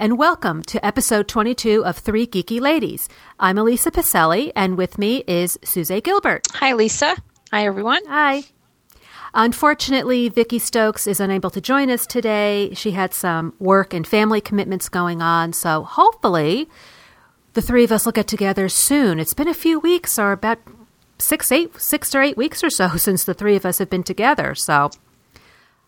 [0.00, 3.06] And welcome to episode 22 of Three Geeky Ladies.
[3.38, 6.46] I'm Elisa Pacelli, and with me is Suze Gilbert.
[6.54, 7.14] Hi, Lisa.
[7.52, 8.00] Hi, everyone.
[8.06, 8.44] Hi.
[9.34, 12.72] Unfortunately, Vicki Stokes is unable to join us today.
[12.72, 16.66] She had some work and family commitments going on, so hopefully
[17.52, 19.20] the three of us will get together soon.
[19.20, 20.60] It's been a few weeks, or about
[21.18, 24.02] six, eight, six or eight weeks or so since the three of us have been
[24.02, 24.54] together.
[24.54, 24.92] So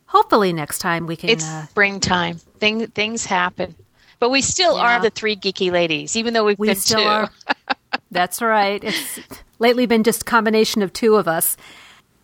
[0.05, 1.31] hopefully next time we can.
[1.31, 2.37] It's uh, springtime.
[2.59, 3.75] Thing, things happen.
[4.23, 4.83] But we still Yeah.
[4.99, 7.09] are the three geeky ladies, even though we've We been still two.
[7.09, 7.31] are.
[8.13, 8.81] That's right.
[8.85, 9.19] It's
[9.59, 11.57] lately been just a combination of two of us.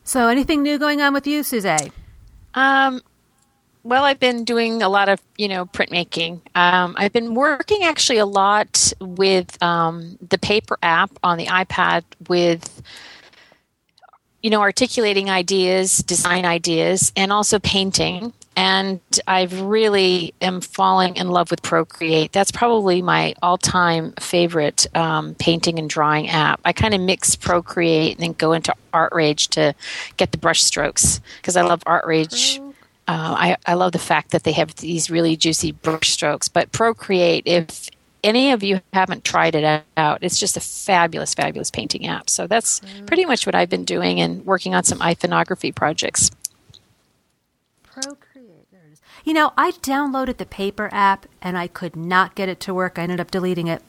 [0.04, 1.90] So, anything new going on with you, Suze?
[2.54, 3.02] Um,
[3.82, 6.40] well, I've been doing a lot of, you know, printmaking.
[6.54, 12.04] Um, I've been working actually a lot with um, the paper app on the iPad
[12.28, 12.80] with,
[14.40, 18.32] you know, articulating ideas, design ideas, and also painting.
[18.58, 22.32] And I've really am falling in love with Procreate.
[22.32, 26.60] That's probably my all-time favorite um, painting and drawing app.
[26.64, 29.76] I kind of mix Procreate and then go into ArtRage to
[30.16, 32.58] get the brush strokes because I love ArtRage.
[33.06, 36.48] Uh, I, I love the fact that they have these really juicy brush strokes.
[36.48, 37.88] But Procreate, if
[38.24, 42.28] any of you haven't tried it out, it's just a fabulous, fabulous painting app.
[42.28, 46.32] So that's pretty much what I've been doing and working on some iconography projects.
[47.84, 48.27] Procreate.
[49.28, 49.52] There it is.
[49.64, 52.98] You know, I downloaded the paper app and I could not get it to work.
[52.98, 53.82] I ended up deleting it.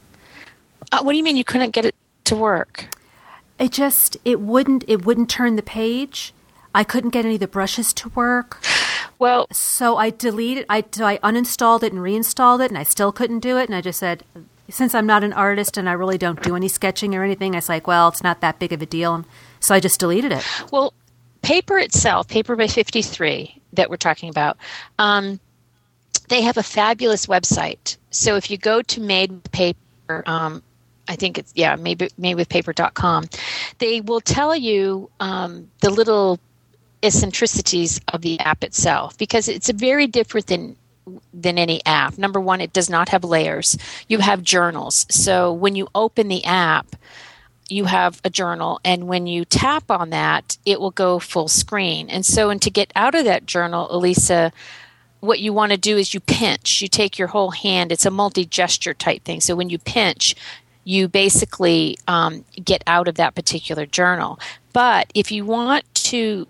[0.91, 1.95] Uh, what do you mean you couldn't get it
[2.25, 2.87] to work?
[3.59, 6.33] It just it wouldn't it wouldn't turn the page.
[6.73, 8.63] I couldn't get any of the brushes to work.
[9.17, 13.11] Well, So I deleted I so I uninstalled it and reinstalled it and I still
[13.11, 14.23] couldn't do it and I just said
[14.69, 17.57] since I'm not an artist and I really don't do any sketching or anything, I
[17.57, 19.15] was like, well, it's not that big of a deal.
[19.15, 19.25] And
[19.59, 20.45] so I just deleted it.
[20.71, 20.93] Well,
[21.41, 24.57] paper itself, paper by 53 that we're talking about,
[24.97, 25.39] um,
[26.29, 27.97] they have a fabulous website.
[28.11, 30.63] So if you go to Made with Paper, um,
[31.07, 33.25] I think it's, yeah, made, madewithpaper.com,
[33.79, 36.39] they will tell you um, the little
[37.01, 40.75] eccentricities of the app itself because it's very different than
[41.33, 42.19] than any app.
[42.19, 43.75] Number one, it does not have layers.
[44.07, 45.07] You have journals.
[45.09, 46.95] So when you open the app,
[47.71, 52.09] you have a journal and when you tap on that it will go full screen.
[52.09, 54.51] And so and to get out of that journal elisa
[55.21, 56.81] what you want to do is you pinch.
[56.81, 57.91] You take your whole hand.
[57.91, 59.41] It's a multi gesture type thing.
[59.41, 60.35] So when you pinch
[60.85, 64.39] you basically um, get out of that particular journal.
[64.73, 66.47] But if you want to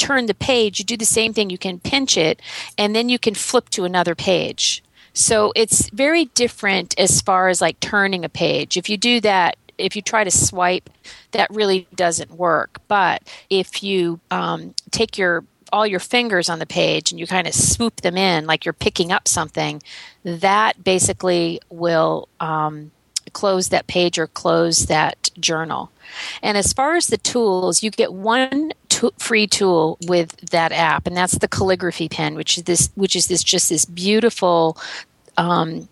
[0.00, 1.50] turn the page you do the same thing.
[1.50, 2.40] You can pinch it
[2.76, 4.82] and then you can flip to another page.
[5.12, 8.76] So it's very different as far as like turning a page.
[8.76, 10.90] If you do that if you try to swipe,
[11.32, 12.80] that really doesn't work.
[12.88, 17.46] But if you um, take your all your fingers on the page and you kind
[17.46, 19.80] of swoop them in like you're picking up something,
[20.24, 22.90] that basically will um,
[23.32, 25.90] close that page or close that journal.
[26.42, 28.72] And as far as the tools, you get one
[29.18, 33.28] free tool with that app, and that's the calligraphy pen, which is this, which is
[33.28, 34.76] this just this beautiful
[35.36, 35.88] um,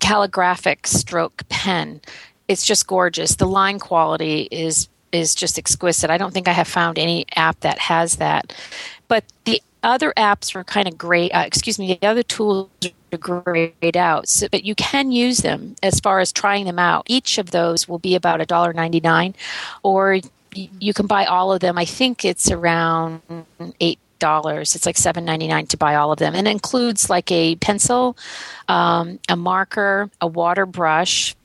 [0.00, 2.00] calligraphic stroke pen
[2.48, 3.36] it's just gorgeous.
[3.36, 6.10] The line quality is is just exquisite.
[6.10, 8.52] I don't think I have found any app that has that.
[9.08, 11.30] But the other apps are kind of great.
[11.30, 12.68] Uh, excuse me, the other tools
[13.12, 17.06] are grayed out, so, but you can use them as far as trying them out.
[17.08, 19.34] Each of those will be about $1.99,
[19.82, 20.18] or
[20.54, 21.78] you can buy all of them.
[21.78, 23.22] I think it's around
[23.80, 24.74] eight dollars.
[24.74, 27.56] It's like seven ninety nine to buy all of them, and it includes like a
[27.56, 28.16] pencil,
[28.66, 31.36] um, a marker, a water brush,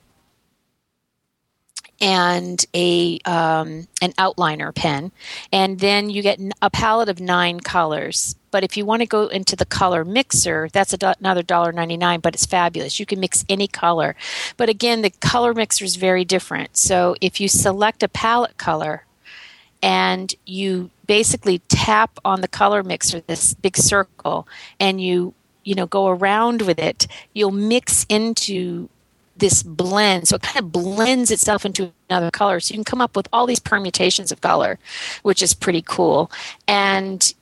[2.01, 5.11] and a um, an outliner pen,
[5.51, 8.35] and then you get a palette of nine colors.
[8.51, 12.19] But if you want to go into the color mixer, that's another dollar ninety nine.
[12.19, 12.99] But it's fabulous.
[12.99, 14.15] You can mix any color.
[14.57, 16.77] But again, the color mixer is very different.
[16.77, 19.05] So if you select a palette color,
[19.81, 24.47] and you basically tap on the color mixer, this big circle,
[24.79, 28.89] and you you know go around with it, you'll mix into
[29.37, 30.27] this blend.
[30.27, 32.59] So it kind of blends itself into another color.
[32.59, 34.79] So you can come up with all these permutations of color,
[35.23, 36.31] which is pretty cool.
[36.67, 37.33] And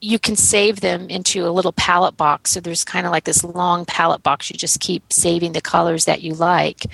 [0.00, 2.50] you can save them into a little palette box.
[2.52, 4.50] So there's kind of like this long palette box.
[4.50, 6.86] You just keep saving the colors that you like.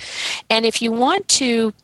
[0.48, 1.74] And if you want to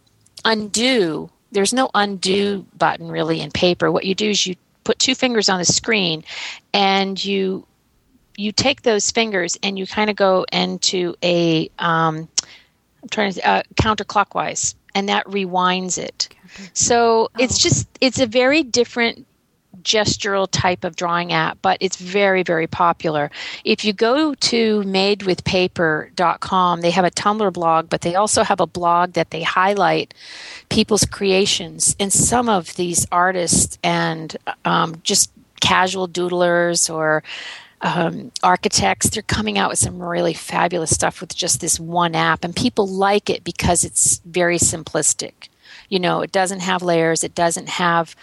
[0.44, 3.90] undo there's no undo button really in paper.
[3.90, 6.24] What you do is you put two fingers on the screen
[6.72, 7.66] and you
[8.38, 12.28] you take those fingers and you kind of go into a um,
[13.02, 16.28] I'm trying to uh, counterclockwise, and that rewinds it.
[16.72, 17.30] So oh.
[17.38, 19.26] it's just it's a very different
[19.82, 23.30] gestural type of drawing app, but it's very, very popular.
[23.64, 28.66] If you go to madewithpaper.com, they have a Tumblr blog, but they also have a
[28.66, 30.14] blog that they highlight
[30.68, 31.94] people's creations.
[32.00, 35.30] And some of these artists and um, just
[35.60, 37.22] casual doodlers or
[37.80, 42.44] um, architects, they're coming out with some really fabulous stuff with just this one app.
[42.44, 45.48] And people like it because it's very simplistic.
[45.88, 48.16] You know, it doesn't have layers, it doesn't have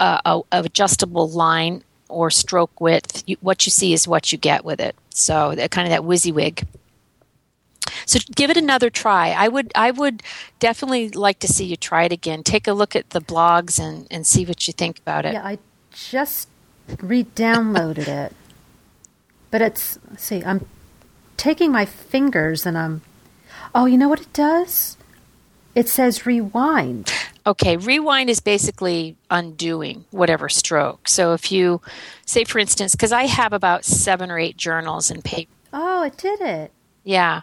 [0.00, 3.22] a, a, a adjustable line or stroke width.
[3.26, 4.96] You, what you see is what you get with it.
[5.10, 6.64] So that kind of that WYSIWYG.
[8.06, 9.30] So give it another try.
[9.30, 10.22] I would I would
[10.58, 12.42] definitely like to see you try it again.
[12.42, 15.34] Take a look at the blogs and, and see what you think about it.
[15.34, 15.58] Yeah, I
[15.92, 16.48] just
[17.00, 18.34] re-downloaded it.
[19.52, 20.66] But it's see, I'm
[21.36, 23.02] taking my fingers and I'm
[23.74, 24.96] Oh, you know what it does?
[25.74, 27.12] It says rewind.
[27.46, 31.08] Okay, rewind is basically undoing whatever stroke.
[31.08, 31.80] So if you
[32.26, 35.50] say, for instance, because I have about seven or eight journals and paper.
[35.72, 36.72] Oh, it did it.
[37.04, 37.42] Yeah.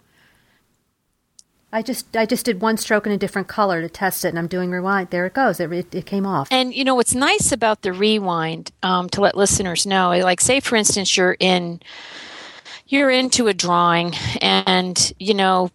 [1.71, 4.39] I just I just did one stroke in a different color to test it, and
[4.39, 5.09] I'm doing rewind.
[5.11, 5.59] There it goes.
[5.59, 6.47] It, it, it came off.
[6.51, 10.59] And you know what's nice about the rewind um, to let listeners know, like say
[10.59, 11.81] for instance you're in
[12.87, 15.69] you're into a drawing, and you know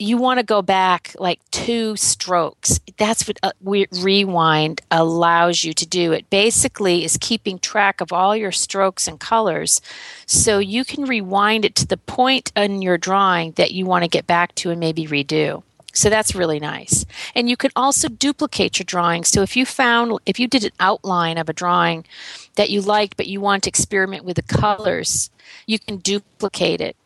[0.00, 2.80] you want to go back like two strokes.
[2.96, 6.12] That's what uh, rewind allows you to do.
[6.12, 9.82] It basically is keeping track of all your strokes and colors
[10.24, 14.08] so you can rewind it to the point in your drawing that you want to
[14.08, 15.62] get back to and maybe redo.
[15.92, 17.04] So that's really nice.
[17.34, 19.24] And you can also duplicate your drawing.
[19.24, 22.06] So if you found, if you did an outline of a drawing
[22.54, 25.30] that you liked, but you want to experiment with the colors,
[25.66, 26.96] you can duplicate it.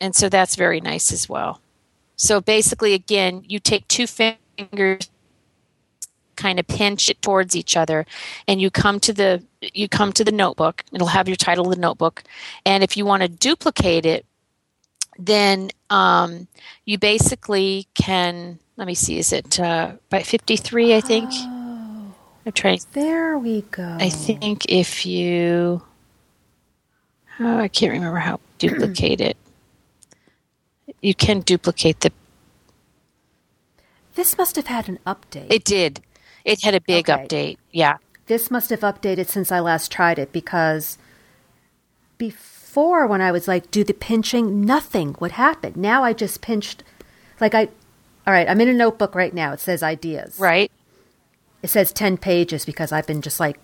[0.00, 1.60] And so that's very nice as well.
[2.16, 5.10] So basically, again, you take two fingers,
[6.34, 8.06] kind of pinch it towards each other,
[8.48, 10.82] and you come to the you come to the notebook.
[10.92, 12.24] It'll have your title of the notebook,
[12.64, 14.24] and if you want to duplicate it,
[15.18, 16.48] then um,
[16.86, 18.58] you basically can.
[18.78, 19.18] Let me see.
[19.18, 20.94] Is it uh, by fifty three?
[20.94, 21.28] I think.
[21.32, 22.14] Oh,
[22.46, 22.80] I'm trying.
[22.92, 23.96] There we go.
[24.00, 25.82] I think if you.
[27.38, 29.36] Oh, I can't remember how duplicate it
[31.00, 32.12] you can duplicate the.
[34.14, 35.46] This must have had an update.
[35.50, 36.00] It did.
[36.44, 37.26] It had a big okay.
[37.26, 37.58] update.
[37.72, 37.98] Yeah.
[38.26, 40.98] This must have updated since I last tried it because
[42.18, 45.74] before when I was like do the pinching, nothing would happen.
[45.76, 46.82] Now I just pinched
[47.40, 47.68] like I
[48.26, 49.52] all right, I'm in a notebook right now.
[49.52, 50.38] It says ideas.
[50.38, 50.70] Right.
[51.62, 53.58] It says 10 pages because I've been just like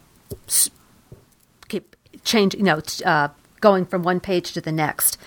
[1.68, 3.28] keep changing, you know, uh,
[3.60, 5.18] going from one page to the next.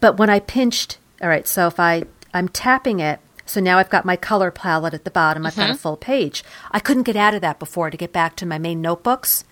[0.00, 3.90] But when I pinched all right, so if I I'm tapping it, so now I've
[3.90, 5.46] got my color palette at the bottom.
[5.46, 5.60] I've mm-hmm.
[5.60, 5.80] got a mm-hmm.
[5.80, 6.44] full page.
[6.70, 9.44] I couldn't get out of that before to get back to my main notebooks.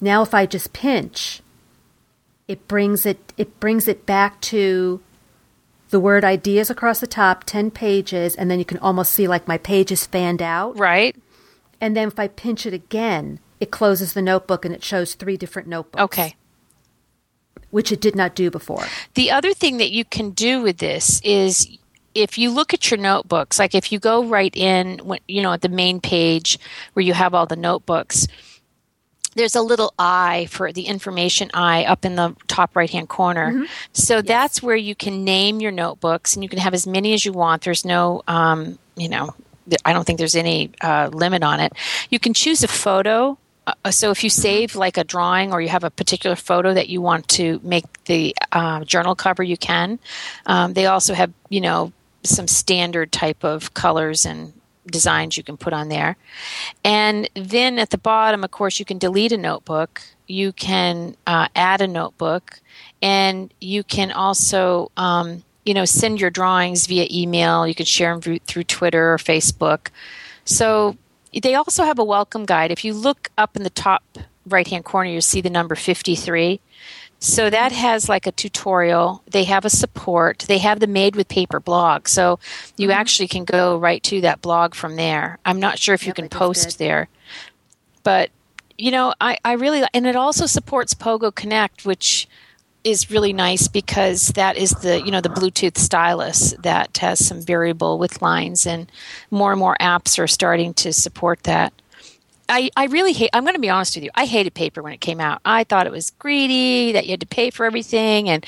[0.00, 1.40] Now if I just pinch,
[2.48, 5.00] it brings it it brings it back to
[5.90, 9.46] the word ideas across the top, 10 pages, and then you can almost see like
[9.46, 10.76] my pages fanned out.
[10.76, 11.16] Right.
[11.80, 15.36] And then if I pinch it again, it closes the notebook and it shows three
[15.36, 16.02] different notebooks.
[16.02, 16.34] Okay
[17.76, 18.86] which it did not do before.
[19.12, 21.68] The other thing that you can do with this is
[22.14, 25.60] if you look at your notebooks, like if you go right in, you know, at
[25.60, 26.58] the main page
[26.94, 28.28] where you have all the notebooks,
[29.34, 33.52] there's a little eye for the information eye up in the top right hand corner.
[33.52, 33.64] Mm-hmm.
[33.92, 34.24] So yes.
[34.24, 37.34] that's where you can name your notebooks and you can have as many as you
[37.34, 37.60] want.
[37.60, 39.34] There's no, um, you know,
[39.84, 41.74] I don't think there's any uh, limit on it.
[42.08, 45.68] You can choose a photo uh, so if you save like a drawing or you
[45.68, 49.98] have a particular photo that you want to make the uh, journal cover, you can.
[50.46, 51.92] Um, they also have, you know,
[52.22, 54.52] some standard type of colors and
[54.86, 56.16] designs you can put on there.
[56.84, 60.02] And then at the bottom, of course, you can delete a notebook.
[60.28, 62.60] You can uh, add a notebook,
[63.00, 67.66] and you can also, um, you know, send your drawings via email.
[67.66, 69.88] You can share them through, through Twitter or Facebook.
[70.44, 70.96] So
[71.40, 72.70] they also have a welcome guide.
[72.70, 74.02] If you look up in the top
[74.46, 76.60] right hand corner, you see the number 53.
[77.18, 79.22] So that has like a tutorial.
[79.26, 80.40] They have a support.
[80.40, 82.08] They have the Made with Paper blog.
[82.08, 82.38] So
[82.76, 82.98] you mm-hmm.
[82.98, 85.38] actually can go right to that blog from there.
[85.44, 87.08] I'm not sure if yep, you can post there.
[88.02, 88.30] But,
[88.76, 92.28] you know, I, I really, and it also supports Pogo Connect, which
[92.86, 97.42] is really nice because that is the you know the Bluetooth stylus that has some
[97.42, 98.90] variable with lines, and
[99.30, 101.72] more and more apps are starting to support that.
[102.48, 104.92] I, I really hate i'm going to be honest with you i hated paper when
[104.92, 105.40] it came out.
[105.44, 108.46] I thought it was greedy that you had to pay for everything and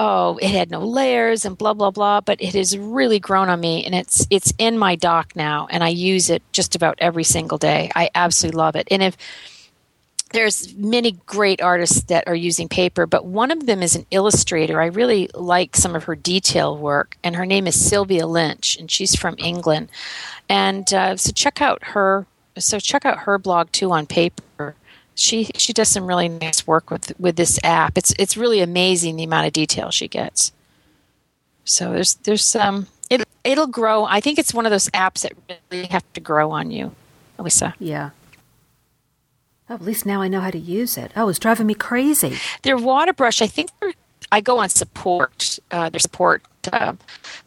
[0.00, 3.60] oh it had no layers and blah blah blah but it has really grown on
[3.60, 7.22] me and it's it's in my dock now and i use it just about every
[7.22, 7.88] single day.
[7.94, 8.88] I absolutely love it.
[8.90, 9.16] And if
[10.30, 14.80] there's many great artists that are using paper, but one of them is an illustrator.
[14.80, 18.90] I really like some of her detail work, and her name is Sylvia Lynch, and
[18.90, 19.88] she's from England.
[20.48, 22.26] And uh, so check out her.
[22.58, 24.74] So check out her blog too on paper.
[25.14, 27.96] She she does some really nice work with with this app.
[27.96, 30.52] It's it's really amazing the amount of detail she gets.
[31.64, 34.04] So there's there's some um, it it'll grow.
[34.04, 35.32] I think it's one of those apps that
[35.70, 36.94] really have to grow on you,
[37.38, 37.74] Lisa.
[37.78, 38.10] Yeah.
[39.70, 41.12] Oh, at least now I know how to use it.
[41.14, 42.36] Oh, it's driving me crazy.
[42.62, 43.70] Their water brush, I think
[44.32, 46.94] I go on support, uh, their support uh,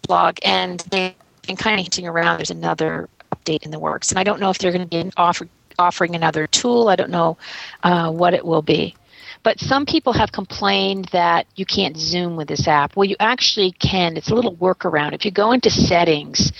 [0.07, 1.15] blog, and they've
[1.47, 4.11] been kind of hinting around there's another update in the works.
[4.11, 5.47] And I don't know if they're going to be offer,
[5.79, 6.89] offering another tool.
[6.89, 7.37] I don't know
[7.83, 8.95] uh, what it will be.
[9.43, 12.95] But some people have complained that you can't zoom with this app.
[12.95, 14.15] Well, you actually can.
[14.15, 15.13] It's a little workaround.
[15.13, 16.51] If you go into settings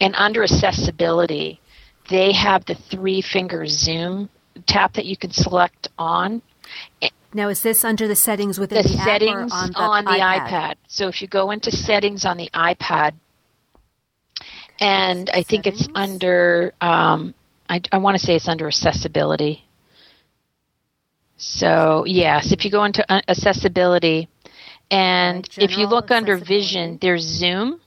[0.00, 1.60] and under accessibility,
[2.08, 4.30] they have the three finger zoom
[4.66, 6.42] tap that you can select on.
[7.34, 10.48] Now, is this under the settings within the, the settings on the, on the iPad?
[10.48, 10.74] iPad?
[10.86, 13.14] So if you go into settings on the iPad,
[14.80, 17.34] and I think it's under, um,
[17.68, 19.64] I, I want to say it's under accessibility.
[21.36, 24.28] So yes, if you go into uh, accessibility,
[24.90, 27.80] and if you look under vision, there's zoom.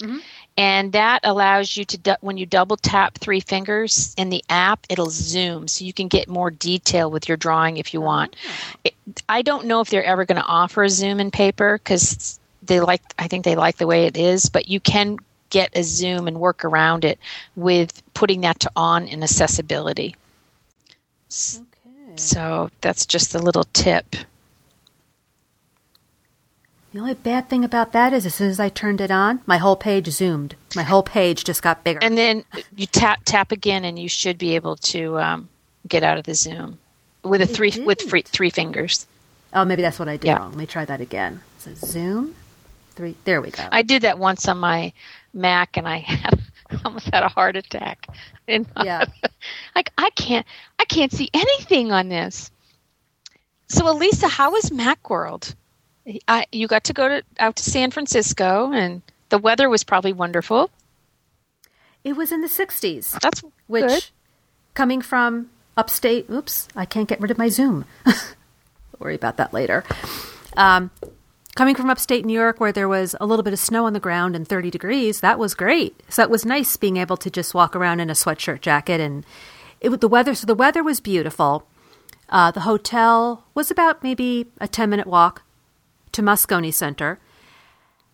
[0.00, 0.18] Mm-hmm
[0.56, 5.10] and that allows you to when you double tap three fingers in the app it'll
[5.10, 8.36] zoom so you can get more detail with your drawing if you want.
[8.46, 8.74] Ah.
[8.84, 8.94] It,
[9.28, 12.80] i don't know if they're ever going to offer a zoom in paper because they
[12.80, 15.18] like i think they like the way it is but you can
[15.50, 17.18] get a zoom and work around it
[17.56, 20.16] with putting that to on in accessibility.
[21.30, 22.16] Okay.
[22.16, 24.16] so that's just a little tip
[26.92, 29.56] the only bad thing about that is as soon as I turned it on, my
[29.58, 30.54] whole page zoomed.
[30.76, 31.98] My whole page just got bigger.
[32.02, 32.44] And then
[32.76, 35.48] you tap tap again, and you should be able to um,
[35.88, 36.78] get out of the zoom
[37.22, 39.06] with a three with free, three fingers.
[39.54, 40.38] Oh, maybe that's what I did yeah.
[40.38, 40.50] wrong.
[40.50, 41.40] Let me try that again.
[41.58, 42.34] So zoom,
[42.90, 43.16] three.
[43.24, 43.66] There we go.
[43.70, 44.92] I did that once on my
[45.32, 46.40] Mac, and I have
[46.84, 48.06] almost had a heart attack.
[48.48, 49.04] And yeah,
[49.74, 50.46] like I can't
[50.78, 52.50] I can't see anything on this.
[53.68, 55.54] So, Elisa, how is Macworld?
[56.26, 60.12] I, you got to go to out to San Francisco, and the weather was probably
[60.12, 60.70] wonderful.
[62.04, 63.20] It was in the 60s.
[63.20, 64.04] That's which, good.
[64.74, 67.84] coming from upstate, oops, I can't get rid of my Zoom.
[68.98, 69.84] worry about that later.
[70.56, 70.90] Um,
[71.54, 74.00] coming from upstate New York, where there was a little bit of snow on the
[74.00, 76.00] ground and 30 degrees, that was great.
[76.08, 79.24] So it was nice being able to just walk around in a sweatshirt jacket, and
[79.80, 80.34] it the weather.
[80.34, 81.66] So the weather was beautiful.
[82.28, 85.42] Uh, the hotel was about maybe a 10 minute walk
[86.12, 87.18] to Moscone Center.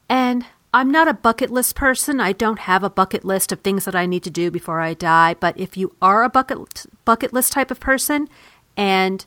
[0.09, 2.21] And I'm not a bucket list person.
[2.21, 4.95] I don't have a bucket list of things that I need to do before I
[4.95, 5.35] die.
[5.35, 8.28] But if you are a bucket bucket list type of person,
[8.76, 9.25] and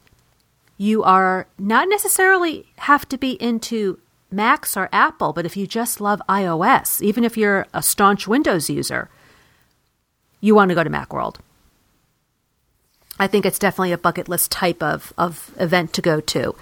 [0.77, 3.99] you are not necessarily have to be into
[4.31, 8.69] Macs or Apple, but if you just love iOS, even if you're a staunch Windows
[8.69, 9.09] user,
[10.39, 11.35] you want to go to Macworld.
[13.19, 16.55] I think it's definitely a bucket list type of, of event to go to.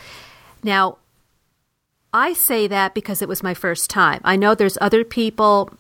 [0.64, 0.98] Now,
[2.14, 4.22] I say that because it was my first time.
[4.24, 5.72] I know there's other people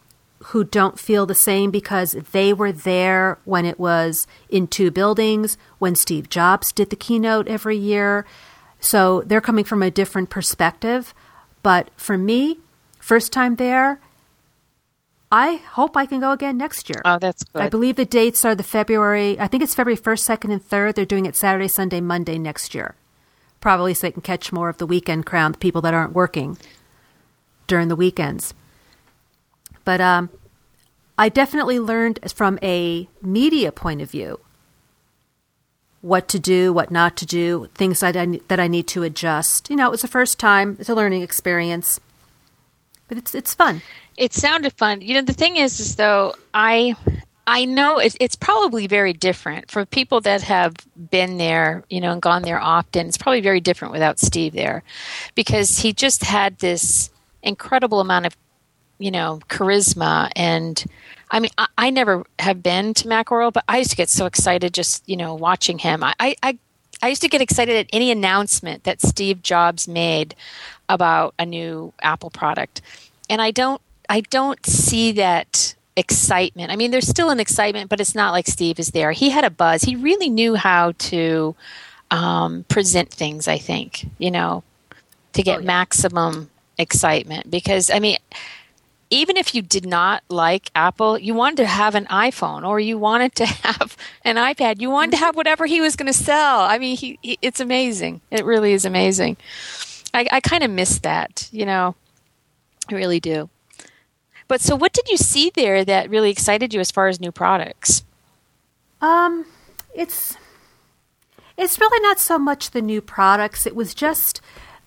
[0.45, 5.57] who don't feel the same because they were there when it was in two buildings,
[5.79, 8.25] when Steve Jobs did the keynote every year.
[8.79, 11.13] So they're coming from a different perspective.
[11.61, 12.59] But for me,
[12.99, 13.99] first time there,
[15.31, 17.01] I hope I can go again next year.
[17.03, 17.61] Oh, that's good.
[17.61, 20.95] I believe the dates are the February, I think it's February 1st, 2nd, and 3rd.
[20.95, 22.95] They're doing it Saturday, Sunday, Monday next year
[23.61, 26.57] probably so they can catch more of the weekend crowd, the people that aren't working
[27.67, 28.53] during the weekends.
[29.85, 30.29] But um,
[31.17, 34.39] I definitely learned from a media point of view
[36.01, 39.69] what to do, what not to do, things that I, that I need to adjust.
[39.69, 41.99] You know, it was the first time; it's a learning experience,
[43.07, 43.81] but it's it's fun.
[44.17, 45.01] It sounded fun.
[45.01, 46.95] You know, the thing is, is though I
[47.51, 50.75] I know it's, it's probably very different for people that have
[51.09, 53.07] been there, you know, and gone there often.
[53.07, 54.83] It's probably very different without Steve there
[55.33, 57.09] because he just had this
[57.41, 58.37] incredible amount of,
[58.99, 60.29] you know, charisma.
[60.35, 60.85] And
[61.31, 64.27] I mean, I, I never have been to Macworld, but I used to get so
[64.27, 66.03] excited just, you know, watching him.
[66.03, 66.59] I, I,
[67.01, 70.35] I used to get excited at any announcement that Steve Jobs made
[70.87, 72.83] about a new Apple product.
[73.27, 76.71] And I don't I don't see that excitement.
[76.71, 79.11] I mean, there's still an excitement, but it's not like Steve is there.
[79.11, 79.83] He had a buzz.
[79.83, 81.55] He really knew how to
[82.09, 84.63] um, present things, I think, you know,
[85.33, 85.67] to get oh, yeah.
[85.67, 87.51] maximum excitement.
[87.51, 88.17] Because, I mean,
[89.09, 92.97] even if you did not like Apple, you wanted to have an iPhone or you
[92.97, 94.79] wanted to have an iPad.
[94.79, 96.61] You wanted to have whatever he was going to sell.
[96.61, 98.21] I mean, he, he, it's amazing.
[98.31, 99.35] It really is amazing.
[100.13, 101.95] I, I kind of miss that, you know.
[102.89, 103.49] I really do.
[104.49, 107.31] But so, what did you see there that really excited you as far as new
[107.31, 108.03] products?
[108.99, 109.45] Um,
[109.93, 110.35] it's
[111.55, 113.65] it's really not so much the new products.
[113.67, 114.41] It was just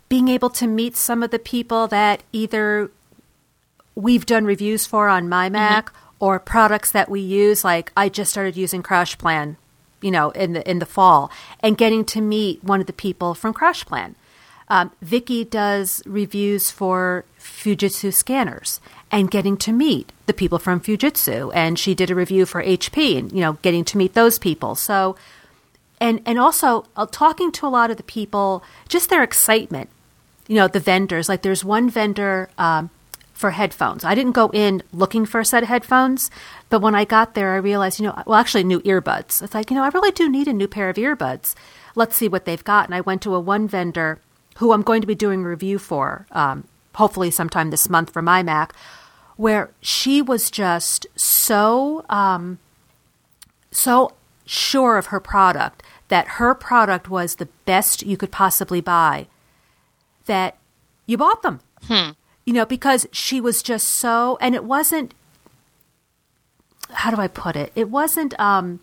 [0.08, 2.90] being able to meet some of the people that either
[3.94, 5.52] we've done reviews for on my mm-hmm.
[5.52, 6.24] Mac mm-hmm.
[6.24, 7.62] or products that we use.
[7.62, 9.56] Like I just started using CrashPlan,
[10.00, 13.32] you know, in the in the fall, and getting to meet one of the people
[13.32, 14.16] from CrashPlan.
[14.68, 18.80] Um, Vicki does reviews for Fujitsu scanners
[19.12, 23.18] and getting to meet the people from Fujitsu, and she did a review for HP,
[23.18, 24.74] and you know, getting to meet those people.
[24.74, 25.16] So,
[26.00, 29.90] and and also uh, talking to a lot of the people, just their excitement.
[30.48, 31.28] You know, the vendors.
[31.28, 32.48] Like, there's one vendor.
[32.58, 32.90] Um,
[33.42, 34.04] for headphones.
[34.04, 36.30] I didn't go in looking for a set of headphones,
[36.70, 39.42] but when I got there, I realized, you know, well, actually, new earbuds.
[39.42, 41.56] It's like, you know, I really do need a new pair of earbuds.
[41.96, 42.86] Let's see what they've got.
[42.86, 44.20] And I went to a one vendor
[44.58, 48.22] who I'm going to be doing a review for, um, hopefully sometime this month for
[48.22, 48.74] my Mac,
[49.42, 52.58] where she was just so, um,
[53.70, 54.12] so
[54.46, 59.26] sure of her product that her product was the best you could possibly buy
[60.26, 60.56] that
[61.06, 61.60] you bought them.
[61.84, 62.10] Hmm
[62.44, 65.14] you know, because she was just so, and it wasn't,
[66.90, 67.72] how do I put it?
[67.74, 68.80] It wasn't um,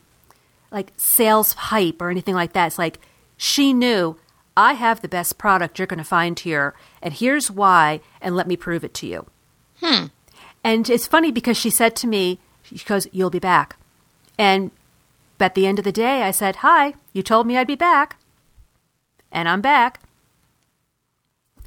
[0.72, 2.68] like sales hype or anything like that.
[2.68, 3.00] It's like
[3.38, 4.18] she knew
[4.56, 8.48] I have the best product you're going to find here, and here's why, and let
[8.48, 9.26] me prove it to you.
[9.82, 10.06] Hmm.
[10.64, 13.78] And it's funny because she said to me, she goes, You'll be back.
[14.38, 14.72] And
[15.40, 18.18] at the end of the day, I said, Hi, you told me I'd be back.
[19.32, 20.02] And I'm back.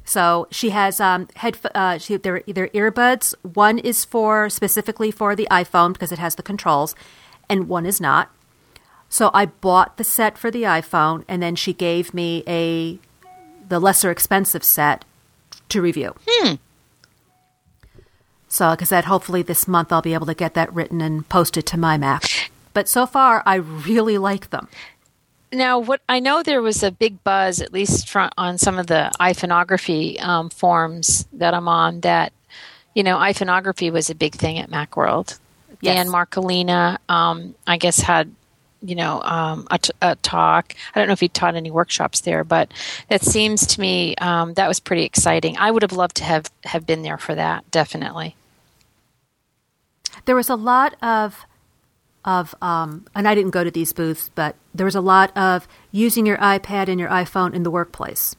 [0.05, 1.57] So she has um, head.
[1.73, 3.33] Uh, she, they're, they're earbuds.
[3.41, 6.93] One is for specifically for the iPhone because it has the controls,
[7.49, 8.29] and one is not.
[9.07, 12.99] So I bought the set for the iPhone, and then she gave me a
[13.69, 15.05] the lesser expensive set
[15.69, 16.15] to review.
[16.27, 16.55] Hmm.
[18.53, 21.27] So, like I said, hopefully this month I'll be able to get that written and
[21.27, 22.51] posted to my Mac.
[22.75, 24.67] But so far, I really like them.
[25.51, 28.85] Now, what I know there was a big buzz, at least from, on some of
[28.85, 32.31] the iPhoneography um, forums that I'm on, that
[32.93, 35.39] you know, iPhoneography was a big thing at MacWorld.
[35.81, 35.95] Yes.
[35.95, 38.31] Dan Marcolina, um, I guess, had
[38.83, 40.75] you know um, a, t- a talk.
[40.93, 42.71] I don't know if he taught any workshops there, but
[43.09, 45.57] it seems to me um, that was pretty exciting.
[45.57, 47.71] I would have loved to have have been there for that.
[47.71, 48.35] Definitely.
[50.25, 51.45] There was a lot of
[52.25, 55.67] of, um, and I didn't go to these booths, but there was a lot of
[55.91, 58.35] using your iPad and your iPhone in the workplace.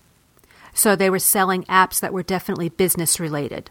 [0.72, 3.70] So they were selling apps that were definitely business related.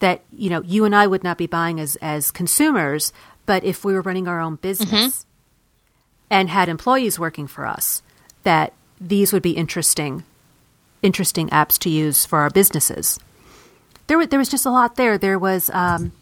[0.00, 3.12] That you know you and I would not be buying as as consumers,
[3.46, 5.28] but if we were running our own business mm-hmm.
[6.30, 8.02] and had employees working for us,
[8.42, 10.24] that these would be interesting,
[11.02, 13.18] interesting apps to use for our businesses.
[14.06, 15.16] There, were, there was just a lot there.
[15.16, 16.12] There was um,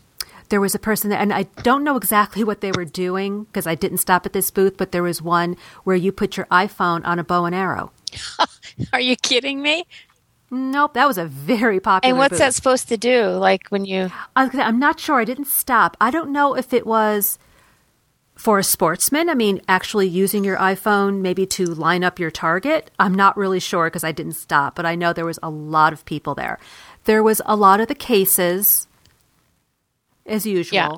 [0.52, 3.66] there was a person that, and I don't know exactly what they were doing because
[3.66, 7.00] I didn't stop at this booth, but there was one where you put your iPhone
[7.06, 7.90] on a bow and arrow.
[8.92, 9.86] Are you kidding me?
[10.50, 12.12] Nope, that was a very popular.
[12.12, 12.40] And what's booth.
[12.40, 13.28] that supposed to do?
[13.28, 14.10] Like when you?
[14.36, 15.18] I'm not sure.
[15.18, 15.96] I didn't stop.
[16.02, 17.38] I don't know if it was
[18.34, 19.30] for a sportsman.
[19.30, 22.90] I mean, actually using your iPhone maybe to line up your target.
[22.98, 25.94] I'm not really sure because I didn't stop, but I know there was a lot
[25.94, 26.58] of people there.
[27.04, 28.86] There was a lot of the cases
[30.26, 30.74] as usual.
[30.74, 30.90] Yeah.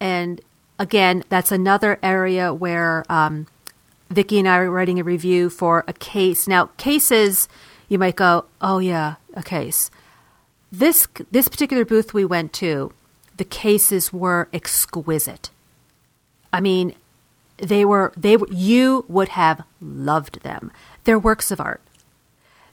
[0.00, 0.40] And
[0.78, 3.46] again, that's another area where um,
[4.10, 6.46] Vicki and I are writing a review for a case.
[6.46, 7.48] Now, cases,
[7.88, 9.90] you might go, oh yeah, a case.
[10.72, 12.92] This this particular booth we went to,
[13.36, 15.50] the cases were exquisite.
[16.52, 16.94] I mean,
[17.58, 20.72] they were they were, you would have loved them.
[21.04, 21.80] They're works of art.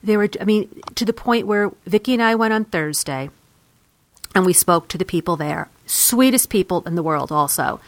[0.04, 3.30] They were, I mean, to the point where Vicki and I went on Thursday,
[4.34, 7.82] and we spoke to the people there sweetest people in the world, also.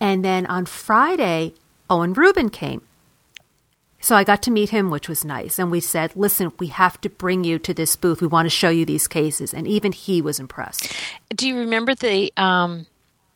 [0.00, 1.52] And then on Friday,
[1.90, 2.82] Owen Rubin came.
[4.00, 5.58] So I got to meet him, which was nice.
[5.58, 8.22] And we said, listen, we have to bring you to this booth.
[8.22, 9.52] We want to show you these cases.
[9.52, 10.92] And even he was impressed.
[11.34, 12.86] Do you remember the um,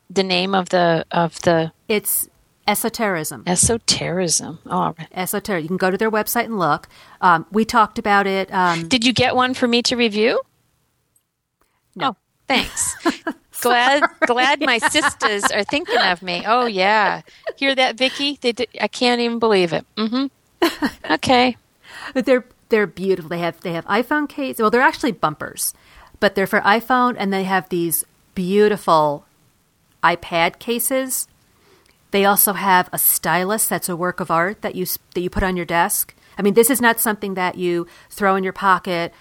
[0.09, 2.29] the name of the of the It's
[2.67, 3.43] Esoterism.
[3.43, 4.59] Esoterism.
[4.67, 5.09] Oh, all right.
[5.13, 5.65] Esoteric.
[5.65, 6.89] You can go to their website and look.
[7.21, 8.53] Um, we talked about it.
[8.55, 10.41] Um, Did you get one for me to review?
[11.97, 12.17] No.
[12.53, 12.97] Thanks.
[13.63, 16.43] glad glad my sisters are thinking of me.
[16.47, 17.23] Oh yeah.
[17.57, 18.39] Hear that, Vicki?
[18.41, 19.87] They did, I can't even believe it.
[19.97, 20.31] Mhm.
[21.11, 21.57] Okay.
[22.15, 23.29] But they're they're beautiful.
[23.29, 24.61] They have they have iPhone cases.
[24.61, 25.75] Well, they're actually bumpers,
[26.21, 29.25] but they're for iPhone, and they have these beautiful
[30.03, 31.29] iPad cases.
[32.11, 35.43] They also have a stylus that's a work of art that you that you put
[35.43, 36.15] on your desk.
[36.39, 39.13] I mean, this is not something that you throw in your pocket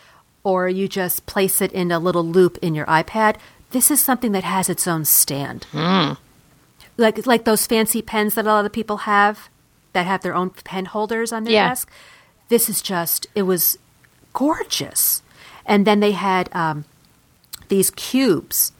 [0.43, 3.35] or you just place it in a little loop in your iPad.
[3.71, 5.65] This is something that has its own stand.
[6.97, 9.49] Like like those fancy pens that a lot of people have
[9.93, 11.69] that have their own pen holders on their Yeah.
[11.69, 11.89] desk.
[12.49, 13.77] This is just it was
[14.33, 15.21] gorgeous.
[15.65, 16.85] And then they had um,
[17.69, 18.71] these cubes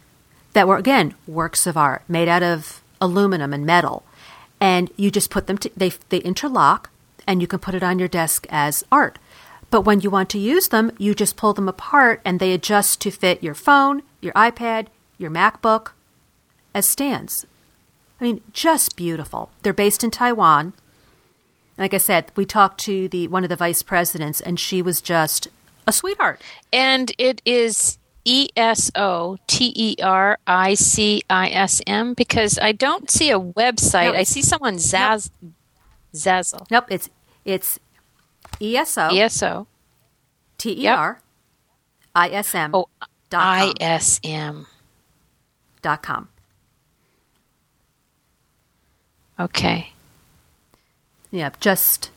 [0.53, 4.03] that were again works of art made out of aluminum and metal
[4.59, 6.89] and you just put them to, they they interlock
[7.25, 9.17] and you can put it on your desk as art
[9.71, 13.01] but when you want to use them you just pull them apart and they adjust
[13.01, 15.91] to fit your phone your iPad your MacBook
[16.73, 17.45] as stands.
[18.19, 19.51] I mean just beautiful.
[19.61, 20.73] They're based in Taiwan.
[21.77, 25.01] Like i said we talked to the one of the vice presidents and she was
[25.01, 25.47] just
[25.87, 26.41] a sweetheart.
[26.71, 32.59] And it is E S O T E R I C I S M because
[32.59, 34.15] I don't see a website.
[34.15, 35.31] I see someone Zaz
[36.13, 36.69] Zazzle.
[36.69, 37.09] nope it's
[37.45, 37.79] it's
[38.61, 39.67] ESO E S O
[40.57, 41.19] T E R
[42.15, 42.85] I S M Oh,
[43.29, 43.73] dot I com.
[43.79, 44.67] S M.
[45.81, 46.27] dot com.
[49.39, 49.93] Okay.
[51.31, 52.11] Yeah, just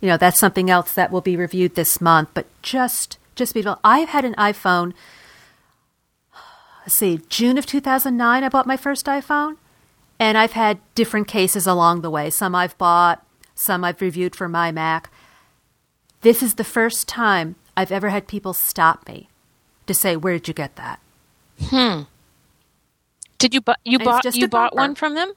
[0.00, 3.80] you know, that's something else that will be reviewed this month, but just just beautiful.
[3.84, 4.92] I've had an iPhone
[6.82, 9.56] let's see, June of 2009 I bought my first iPhone,
[10.18, 12.30] and I've had different cases along the way.
[12.30, 13.22] Some I've bought,
[13.58, 15.10] some I've reviewed for my Mac.
[16.22, 19.28] This is the first time I've ever had people stop me
[19.86, 21.00] to say, "Where did you get that?"
[21.66, 22.02] Hmm.
[23.38, 25.32] Did you bu- you bought just you bought one from them?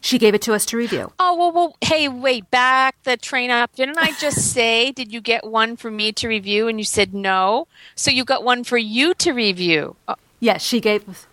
[0.00, 1.12] She gave it to us to review.
[1.18, 1.76] Oh well, well.
[1.80, 3.74] Hey, wait, back the train up.
[3.74, 4.92] Didn't I just say?
[4.92, 6.68] Did you get one for me to review?
[6.68, 7.66] And you said no.
[7.94, 9.96] So you got one for you to review.
[10.08, 11.26] Oh, Yes, she gave.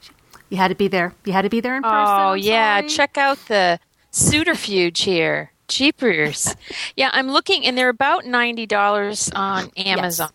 [0.49, 1.13] You had to be there.
[1.25, 1.95] You had to be there in person.
[1.95, 2.89] oh yeah, sorry.
[2.89, 5.50] check out the Suterfuge here.
[5.71, 6.55] Jeepers.
[6.95, 10.31] Yeah, I'm looking, and they're about ninety dollars on Amazon.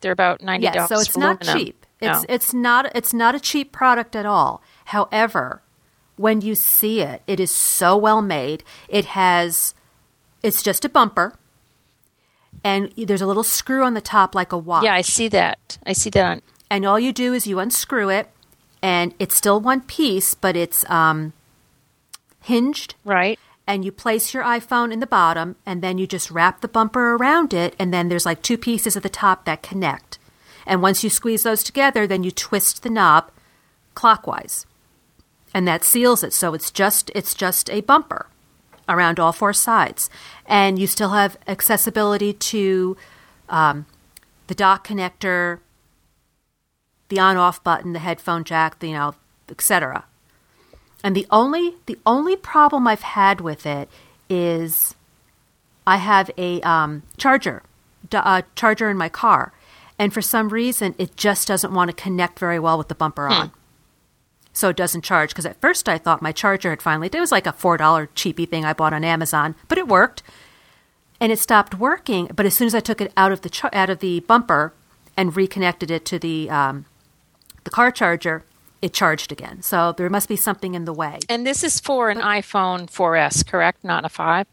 [0.00, 0.88] They're about ninety dollars.
[0.88, 1.86] Yes, so it's not cheap.
[2.00, 2.24] It's No.
[2.28, 4.60] it's not it's not a cheap product at all.
[4.86, 5.62] However,
[6.16, 8.64] when you see it, it is so well made.
[8.88, 9.74] It has
[10.42, 11.34] it's just a bumper.
[12.64, 14.84] And there's a little screw on the top like a watch.
[14.84, 15.78] yeah, I see that.
[15.86, 16.42] I see that on.
[16.70, 18.28] and all you do is you unscrew it
[18.82, 21.32] and it's still one piece, but it's um
[22.40, 23.38] hinged Right.
[23.66, 27.14] And you place your iPhone in the bottom, and then you just wrap the bumper
[27.14, 30.18] around it, and then there's like two pieces at the top that connect.
[30.66, 33.30] And once you squeeze those together, then you twist the knob
[33.94, 34.66] clockwise,
[35.54, 36.32] and that seals it.
[36.32, 38.26] So it's just it's just a bumper
[38.88, 40.10] around all four sides,
[40.46, 42.96] and you still have accessibility to
[43.48, 43.86] um,
[44.48, 45.60] the dock connector,
[47.08, 49.14] the on-off button, the headphone jack, the, you know,
[49.48, 50.04] etc.
[51.04, 53.88] And the only the only problem I've had with it
[54.28, 54.94] is
[55.86, 57.62] I have a um, charger,
[58.08, 59.52] d- uh, charger in my car,
[59.98, 63.26] and for some reason it just doesn't want to connect very well with the bumper
[63.28, 63.50] on.
[64.52, 67.08] So it doesn't charge because at first I thought my charger had finally.
[67.12, 70.22] It was like a four dollar cheapy thing I bought on Amazon, but it worked,
[71.20, 72.26] and it stopped working.
[72.34, 74.72] But as soon as I took it out of the char- out of the bumper
[75.16, 76.84] and reconnected it to the um,
[77.64, 78.44] the car charger,
[78.82, 79.62] it charged again.
[79.62, 81.20] So there must be something in the way.
[81.28, 83.84] And this is for an iPhone 4S, correct?
[83.84, 84.46] Not a 5?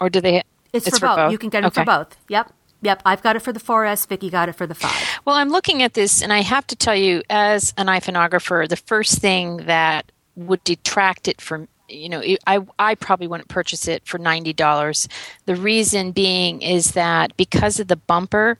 [0.00, 1.32] Or do they It's, for, both.
[1.32, 1.80] You can get it Okay.
[1.82, 2.16] for both.
[2.28, 2.52] Yep.
[2.82, 3.02] Yep.
[3.06, 4.06] I've got it for the 4S.
[4.06, 4.92] Vicki got it for the 5.
[5.24, 8.76] Well, I'm looking at this, and I have to tell you, as an iPhoneographer, the
[8.76, 14.04] first thing that would detract it from, you know, I, I probably wouldn't purchase it
[14.04, 15.08] for $90.
[15.46, 18.58] The reason being is that because of the bumper,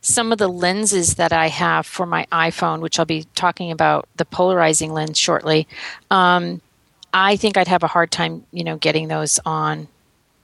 [0.00, 4.08] some of the lenses that I have for my iPhone, which I'll be talking about
[4.16, 5.66] the polarizing lens shortly,
[6.10, 6.60] um,
[7.12, 9.88] I think I'd have a hard time, you know, getting those on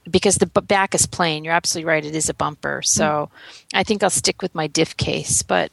[0.09, 1.43] because the back is plain.
[1.43, 2.81] You're absolutely right; it is a bumper.
[2.83, 3.29] So
[3.73, 5.43] I think I'll stick with my diff case.
[5.43, 5.71] But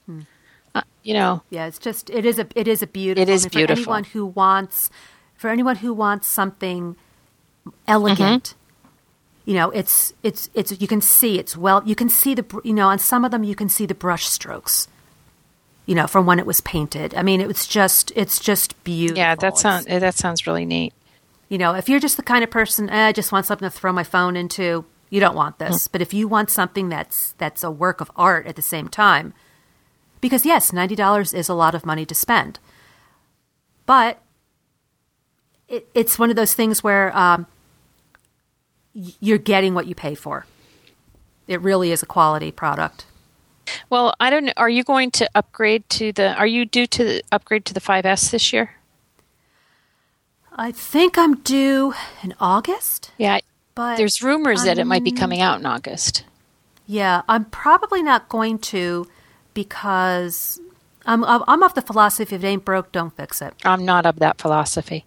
[0.75, 3.23] uh, you know, Yeah, it's just it is a it is a beautiful.
[3.23, 3.85] It is beautiful.
[3.85, 4.91] For anyone who wants,
[5.43, 6.97] for anyone who wants something
[7.87, 9.51] elegant, Mm-hmm.
[9.51, 11.83] you know, it's it's it's you can see it's well.
[11.85, 14.27] You can see the you know on some of them you can see the brush
[14.27, 14.89] strokes.
[15.85, 17.13] you know, from when it was painted.
[17.15, 19.19] I mean, it was just it's just beautiful.
[19.19, 20.93] Yeah, that sounds that sounds really neat.
[21.49, 23.77] you know, if you're just the kind of person, eh, I just want something to
[23.79, 25.89] throw my phone into, you don't want this.
[25.89, 29.35] But if you want something that's that's a work of art at the same time,
[30.21, 32.61] because yes, ninety dollars is a lot of money to spend,
[33.87, 34.23] but
[35.73, 37.47] it, it's one of those things where um,
[38.95, 40.47] you're getting what you pay for.
[41.49, 43.07] It really is a quality product.
[43.91, 44.53] Well, I don't know.
[44.57, 46.35] Are you going to upgrade to the?
[46.35, 48.73] Are you due to the upgrade to the 5S this year?
[50.55, 53.41] I think I'm due in August, Yeah.
[53.75, 56.25] but There's rumors that it might be coming out in August.
[56.87, 59.09] Yeah, I'm probably not going to
[59.55, 60.61] because
[61.07, 63.55] I'm I'm I'm of the philosophy if it ain't broke, don't fix it.
[63.65, 65.07] I'm not of that philosophy.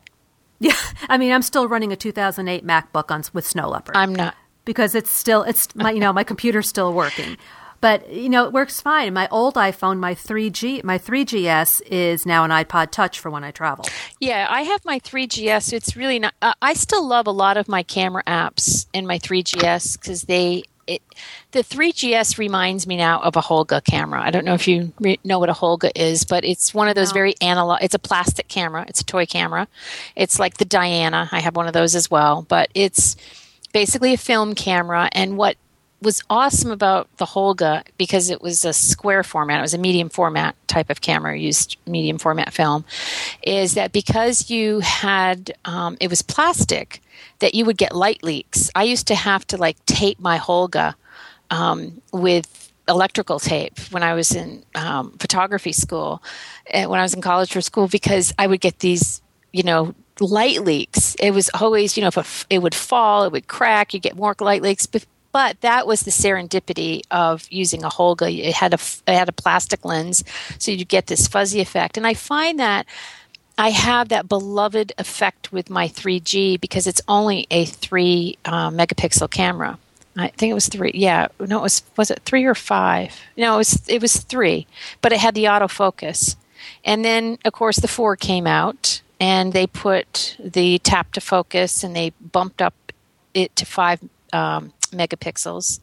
[0.66, 0.76] Yeah,
[1.10, 4.36] I mean I'm still running a 2008 MacBook on with Snow Leopard I'm not.
[4.66, 7.38] because it's still it's my you know my computer's still working,
[7.82, 9.14] but you know it works fine.
[9.14, 13.52] My old iPhone, my 3G, my 3GS is now an iPod Touch for when I
[13.52, 13.86] travel.
[14.20, 15.72] Yeah, I have my 3GS.
[15.74, 16.34] It's really not.
[16.42, 20.64] Uh, I still love a lot of my camera apps in my 3GS because they.
[20.88, 21.02] It,
[21.52, 24.22] the 3GS reminds me now of a Holga camera.
[24.22, 26.96] I don't know if you re- know what a Holga is, but it's one of
[26.96, 27.14] those No.
[27.16, 27.80] very analog.
[27.82, 28.86] It's a plastic camera.
[28.88, 29.68] It's a toy camera.
[30.16, 31.28] It's like the Diana.
[31.32, 33.16] I have one of those as well, but it's
[33.74, 35.10] basically a film camera.
[35.12, 35.58] And what
[36.02, 40.10] was awesome about the Holga because it was a square format, it was a medium
[40.10, 42.86] format type of camera, used medium format film,
[43.42, 47.02] is that because you had um, it was plastic,
[47.40, 48.70] that you would get light leaks.
[48.76, 50.96] I used to have to like tape my Holga
[51.50, 56.22] um, with electrical tape when I was in um, photography school,
[56.68, 59.22] and when I was in college for school, because I would get these,
[59.52, 61.16] you know, light leaks.
[61.20, 64.36] It was always, you know, if it would fall, it would crack, you get more
[64.40, 64.86] light leaks.
[64.86, 68.34] But, but that was the serendipity of using a Holga.
[68.34, 70.24] It had a it had a plastic lens,
[70.58, 71.98] so you get this fuzzy effect.
[71.98, 72.86] And I find that
[73.58, 79.32] I have that beloved effect with my 3G because it's only a three uh, megapixel
[79.32, 79.78] camera.
[80.18, 80.92] I think it was three.
[80.94, 83.14] Yeah, no, it was was it three or five?
[83.36, 84.66] No, it was it was three,
[85.02, 86.38] but it had the autofocus.
[86.86, 91.84] And then, of course, the four came out, and they put the tap to focus,
[91.84, 92.74] and they bumped up
[93.34, 94.00] it to five
[94.32, 95.80] um, megapixels.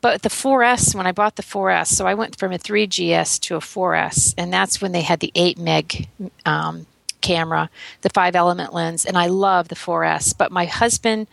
[0.00, 3.56] But the 4S, when I bought the 4S, so I went from a 3GS to
[3.56, 6.08] a 4S, and that's when they had the 8 meg
[6.46, 6.86] um,
[7.20, 7.68] camera,
[8.02, 10.36] the five element lens, and I love the 4S.
[10.36, 11.26] But my husband,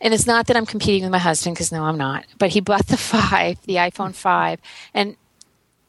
[0.00, 2.60] and it's not that I'm competing with my husband, because no, I'm not, but he
[2.60, 4.60] bought the 5, the iPhone 5,
[4.92, 5.16] and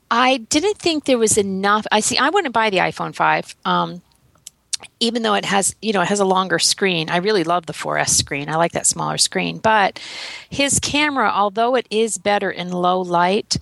[0.10, 1.86] I didn't think there was enough.
[1.92, 3.56] I see, I wouldn't buy the iPhone 5.
[3.66, 4.02] Um,
[5.00, 7.74] even though it has you know it has a longer screen i really love the
[7.74, 8.50] 4s screen.
[8.50, 9.58] I like that smaller screen.
[9.58, 10.00] But
[10.50, 13.58] his camera although it is better in low light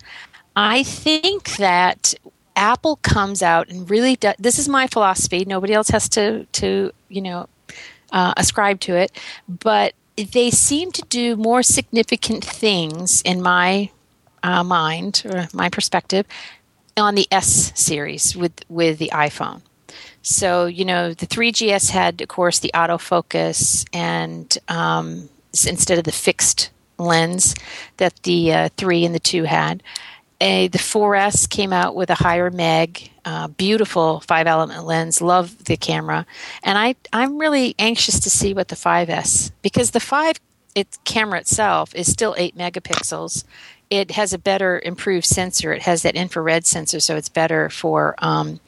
[0.56, 2.16] i think that
[2.56, 5.46] apple comes out and really does this is my philosophy.
[5.46, 7.48] Nobody else has to to you know
[8.12, 9.12] uh, ascribe to it.
[9.48, 13.90] But they seem to do more significant things in my
[14.44, 16.26] uh, mind or my perspective
[16.96, 19.62] on the s series with with the iphone
[20.24, 25.30] so, you know, the 3GS had, of course, the autofocus and um,
[25.68, 27.56] instead of the fixed lens
[27.98, 29.84] that the uh, 3 and the 2 had.
[30.40, 35.22] Uh, the 4S came out with a higher meg, uh, beautiful five element lens.
[35.22, 36.26] Love the camera,
[36.64, 40.42] and I I'm really anxious to see what the 5S because the five
[40.76, 43.46] it camera itself is still eight megapixels.
[43.90, 45.72] It has a better improved sensor.
[45.72, 48.60] It has that infrared sensor, so it's better for um,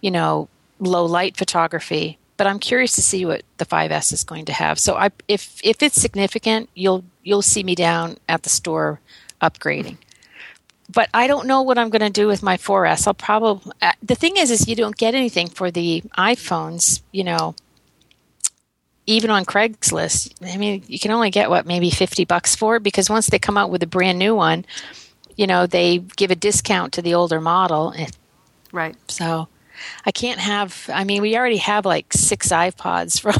[0.00, 2.18] you know low light photography.
[2.36, 4.78] But I'm curious to see what the 5S is going to have.
[4.78, 9.00] So I, if if it's significant, you'll you'll see me down at the store
[9.42, 9.96] upgrading.
[10.90, 13.06] But I don't know what I'm going to do with my 4S.
[13.06, 17.02] I'll probably uh, the thing is, is you don't get anything for the iPhones.
[17.10, 17.56] You know,
[19.08, 20.34] even on Craigslist.
[20.42, 23.38] I mean, you can only get what maybe 50 bucks for it because once they
[23.38, 24.66] come out with a brand new one,
[25.34, 27.94] you know, they give a discount to the older model.
[28.70, 28.94] Right.
[29.08, 29.48] so
[30.04, 30.88] I can't have.
[30.92, 33.32] I mean, we already have like six iPods for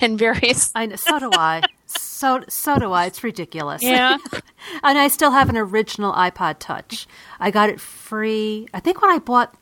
[0.00, 0.70] and various.
[0.74, 1.62] I know, so do I.
[1.86, 3.06] So so do I.
[3.06, 3.82] It's ridiculous.
[3.82, 4.18] Yeah.
[4.82, 7.06] and I still have an original iPod Touch.
[7.40, 8.68] I got it free.
[8.74, 9.54] I think when I bought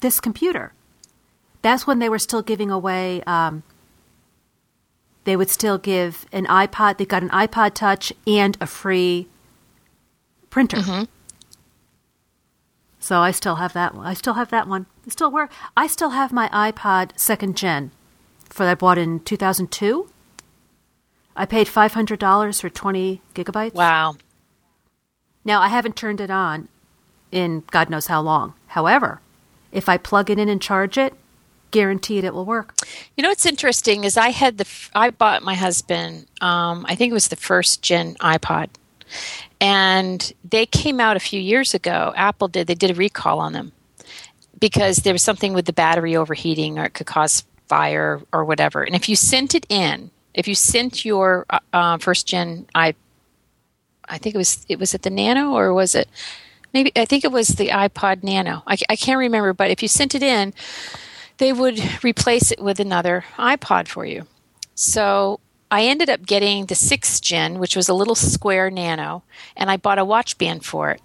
[0.00, 0.72] this computer,
[1.62, 3.22] that's when they were still giving away.
[3.22, 3.62] Um,
[5.24, 6.98] they would still give an iPod.
[6.98, 9.28] They got an iPod Touch and a free
[10.48, 11.06] printer.
[12.98, 14.06] So I still have that one.
[14.06, 14.86] I still have that one.
[15.08, 15.50] Still work.
[15.76, 17.90] I still have my iPod second gen
[18.48, 20.10] for that I bought in 2002.
[21.36, 23.74] I paid $500 for 20 gigabytes.
[23.74, 24.16] Wow.
[25.44, 26.68] Now, I haven't turned it on
[27.30, 28.54] in God knows how long.
[28.68, 29.20] However,
[29.72, 31.14] if I plug it in and charge it,
[31.70, 32.74] guaranteed it will work.
[33.16, 37.10] You know what's interesting is I had the I bought my husband um, I think
[37.10, 38.68] it was the first gen iPod,
[39.60, 42.12] and they came out a few years ago.
[42.16, 43.72] Apple did they did a recall on them
[44.58, 48.82] because there was something with the battery overheating or it could cause fire or whatever.
[48.82, 52.94] And if you sent it in, if you sent your uh, uh first gen i
[54.10, 56.08] I think it was it was it the Nano or was it
[56.72, 58.62] maybe I think it was the iPod Nano.
[58.66, 60.54] I, I can't remember, but if you sent it in
[61.38, 64.26] they would replace it with another iPod for you.
[64.74, 65.40] So
[65.70, 69.22] I ended up getting the sixth gen, which was a little square nano,
[69.56, 71.00] and I bought a watch band for it.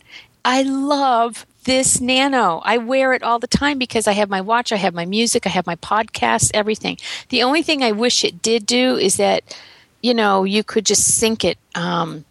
[0.45, 2.61] I love this nano.
[2.65, 5.45] I wear it all the time because I have my watch, I have my music,
[5.45, 6.97] I have my podcasts, everything.
[7.29, 9.57] The only thing I wish it did do is that,
[10.01, 11.57] you know, you could just sync it.
[11.75, 12.25] Um,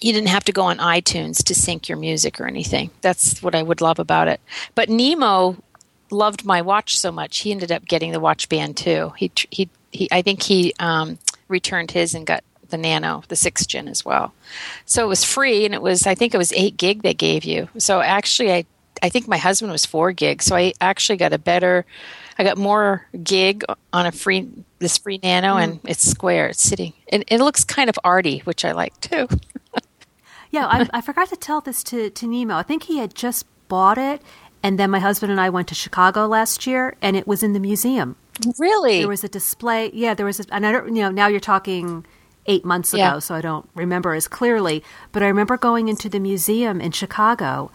[0.00, 2.90] you didn't have to go on iTunes to sync your music or anything.
[3.02, 4.40] That's what I would love about it.
[4.74, 5.56] But Nemo
[6.10, 9.12] loved my watch so much, he ended up getting the watch band too.
[9.16, 10.08] He he he.
[10.10, 14.34] I think he um, returned his and got the Nano, the sixth gen as well.
[14.84, 17.44] So it was free, and it was I think it was eight gig they gave
[17.44, 17.68] you.
[17.78, 18.64] So actually, I
[19.00, 21.86] I think my husband was four gig, so I actually got a better.
[22.38, 24.48] I got more gig on a free
[24.80, 25.62] this free Nano, mm.
[25.62, 26.48] and it's square.
[26.48, 29.28] It's sitting, and it looks kind of arty, which I like too.
[30.50, 32.56] yeah, I, I forgot to tell this to to Nemo.
[32.56, 34.20] I think he had just bought it
[34.62, 37.52] and then my husband and I went to Chicago last year, and it was in
[37.52, 38.16] the museum.
[38.58, 39.00] Really?
[39.00, 39.90] There was a display.
[39.92, 40.40] Yeah, there was.
[40.40, 40.94] A, and I don't.
[40.94, 42.06] You know, now you're talking
[42.46, 43.18] eight months ago, yeah.
[43.18, 44.82] so I don't remember as clearly.
[45.12, 47.70] But I remember going into the museum in Chicago,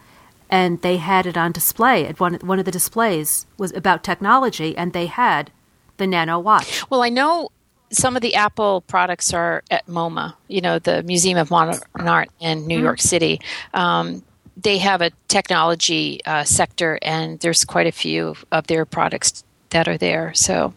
[0.49, 2.05] and they had it on display.
[2.05, 5.51] At one one of the displays was about technology, and they had
[5.97, 6.83] the Nano watch.
[6.89, 7.49] Well, I know
[7.91, 12.29] some of the Apple products are at MoMA, you know, the Museum of Modern Art
[12.39, 12.83] in New mm-hmm.
[12.83, 13.41] York City.
[13.73, 14.23] Um,
[14.55, 19.87] they have a technology uh, sector, and there's quite a few of their products that
[19.87, 20.33] are there.
[20.33, 20.73] So,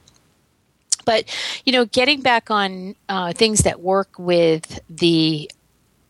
[1.05, 1.25] but
[1.65, 5.51] you know, getting back on uh, things that work with the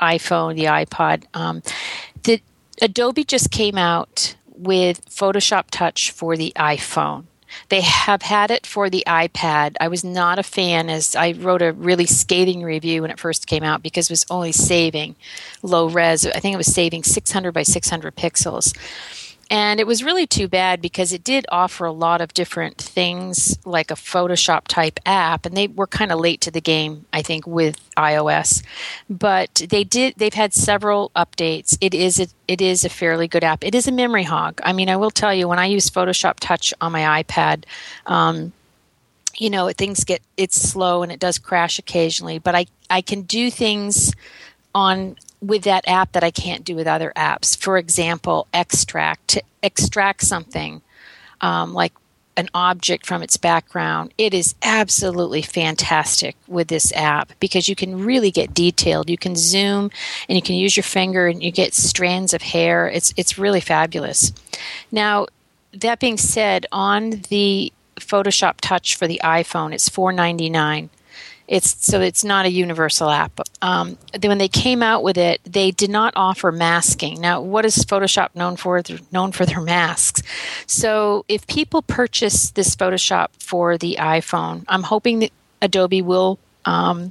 [0.00, 1.62] iPhone, the iPod, um,
[2.22, 2.40] the
[2.83, 7.24] Adobe just came out with Photoshop Touch for the iPhone.
[7.68, 9.76] They have had it for the iPad.
[9.81, 13.46] I was not a fan, as I wrote a really scathing review when it first
[13.46, 15.16] came out because it was only saving
[15.62, 16.26] low res.
[16.26, 18.76] I think it was saving 600 by 600 pixels.
[19.50, 23.58] And it was really too bad because it did offer a lot of different things
[23.66, 27.22] like a Photoshop type app and they were kind of late to the game I
[27.22, 28.62] think with iOS.
[29.08, 31.76] But they did they've had several updates.
[31.80, 33.64] It is a, it is a fairly good app.
[33.64, 34.60] It is a memory hog.
[34.62, 37.64] I mean, I will tell you when I use Photoshop Touch on my iPad
[38.06, 38.52] um,
[39.36, 43.22] you know, things get it's slow and it does crash occasionally, but I I can
[43.22, 44.12] do things
[44.74, 47.57] on with that app that I can't do with other apps.
[47.57, 50.83] For example, extract to extract something
[51.40, 51.92] um, like
[52.37, 54.14] an object from its background.
[54.16, 59.11] It is absolutely fantastic with this app because you can really get detailed.
[59.11, 59.90] You can zoom
[60.29, 62.88] and you can use your finger and you get strands of hair.
[62.88, 64.33] It's it's really fabulous.
[64.90, 65.26] Now,
[65.72, 70.88] that being said, on the Photoshop Touch for the iPhone, it's four ninety nine.
[71.50, 73.40] It's so it's not a universal app.
[73.60, 77.20] Um, when they came out with it, they did not offer masking.
[77.20, 78.80] Now, what is Photoshop known for?
[78.80, 80.22] They're known for their masks.
[80.66, 87.10] So, if people purchase this Photoshop for the iPhone, I'm hoping that Adobe will um,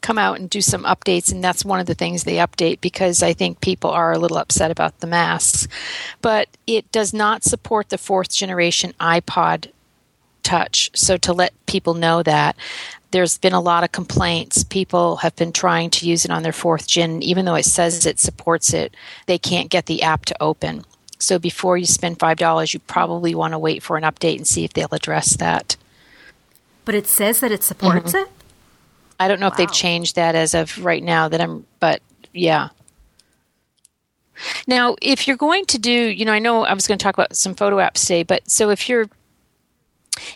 [0.00, 3.22] come out and do some updates, and that's one of the things they update because
[3.22, 5.68] I think people are a little upset about the masks.
[6.20, 9.70] But it does not support the fourth generation iPod
[10.42, 10.90] touch.
[10.94, 12.56] So to let people know that
[13.10, 14.64] there's been a lot of complaints.
[14.64, 18.06] People have been trying to use it on their fourth gen, even though it says
[18.06, 18.94] it supports it,
[19.26, 20.84] they can't get the app to open.
[21.18, 24.46] So before you spend five dollars, you probably want to wait for an update and
[24.46, 25.76] see if they'll address that.
[26.84, 28.24] But it says that it supports mm-hmm.
[28.24, 28.28] it.
[29.18, 29.52] I don't know wow.
[29.52, 31.28] if they've changed that as of right now.
[31.28, 32.00] That I'm, but
[32.32, 32.70] yeah.
[34.66, 37.14] Now, if you're going to do, you know, I know I was going to talk
[37.14, 39.10] about some photo apps today, but so if you're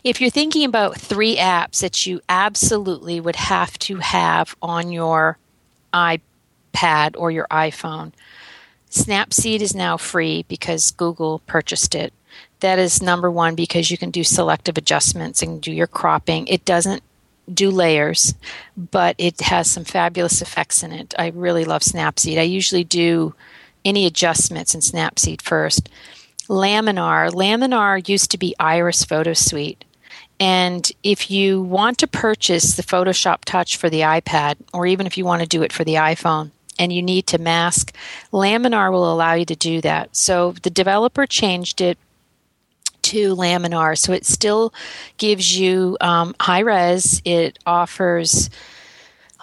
[0.02, 5.38] if you're thinking about three apps that you absolutely would have to have on your
[5.92, 8.12] iPad or your iPhone,
[8.90, 12.12] Snapseed is now free because Google purchased it.
[12.60, 16.46] That is number one because you can do selective adjustments and do your cropping.
[16.46, 17.02] It doesn't
[17.52, 18.35] do layers,
[18.76, 21.14] but it has some fabulous effects in it.
[21.18, 22.38] I really love Snapseed.
[22.38, 23.35] I usually do
[23.85, 25.88] any adjustments in Snapseed first.
[26.48, 27.30] Laminar.
[27.30, 29.84] Laminar used to be Iris Photo Suite.
[30.40, 35.16] And if you want to purchase the Photoshop Touch for the iPad, or even if
[35.16, 37.94] you want to do it for the iPhone, and you need to mask,
[38.32, 40.16] Laminar will allow you to do that.
[40.16, 41.98] So the developer changed it
[43.02, 43.96] to Laminar.
[43.96, 44.72] So it still
[45.18, 47.22] gives you um, high res.
[47.24, 48.50] It offers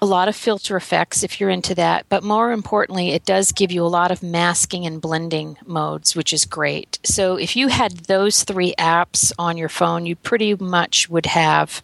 [0.02, 3.70] a lot of filter effects if you're into that, but more importantly, it does give
[3.70, 6.98] you a lot of masking and blending modes, which is great.
[7.04, 11.80] So if you had those three apps on your phone, you pretty much would have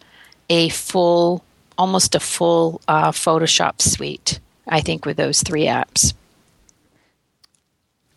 [0.49, 1.45] a full,
[1.77, 6.13] almost a full uh, Photoshop suite, I think, with those three apps.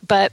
[0.08, 0.32] But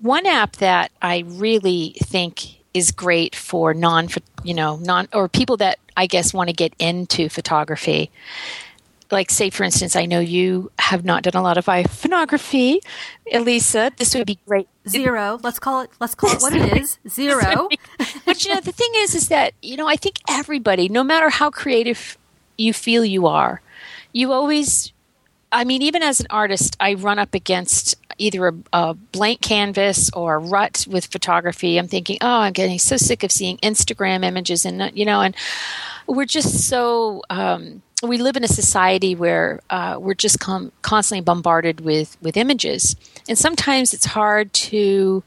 [0.00, 4.08] one app that I really think is great for non,
[4.42, 8.10] you know, non or people that I guess want to get into photography
[9.14, 12.78] like say for instance i know you have not done a lot of iPhoneography
[13.32, 14.68] elisa this would be great.
[14.86, 15.38] Zero.
[15.42, 16.98] Let's call it let's call it what it is.
[17.08, 17.68] Zero.
[18.26, 21.28] But you know the thing is is that you know i think everybody no matter
[21.28, 22.16] how creative
[22.56, 23.60] you feel you are
[24.12, 24.92] you always
[25.52, 30.10] i mean even as an artist i run up against either a, a blank canvas
[30.14, 31.78] or a rut with photography.
[31.78, 35.36] I'm thinking oh i'm getting so sick of seeing instagram images and you know and
[36.06, 41.22] we're just so um, we live in a society where uh, we're just com- constantly
[41.22, 42.96] bombarded with with images,
[43.28, 45.22] and sometimes it's hard to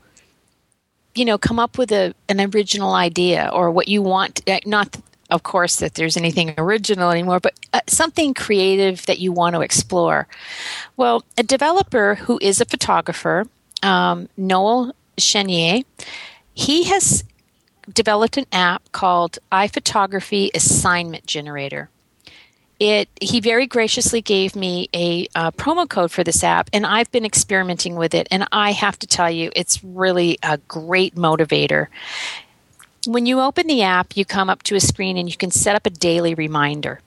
[1.15, 4.41] you know come up with a an original idea or what you want.
[4.47, 4.97] Eh, not
[5.29, 9.61] of course that there's anything original anymore but uh, something creative that you want to
[9.61, 10.27] explore.
[10.95, 13.45] Well a developer who is a photographer
[13.83, 15.83] um, noel chenier
[16.53, 17.23] he has
[17.93, 21.89] developed an app called iPhotography Assignment Generator.
[22.79, 27.11] It he very graciously gave me a uh, promo code for this app, and I've
[27.11, 28.27] been experimenting with it.
[28.29, 31.87] And I have to tell you, it's really a great motivator.
[33.07, 35.75] When you open the app, you come up to a screen and you can set
[35.75, 37.01] up a daily reminder.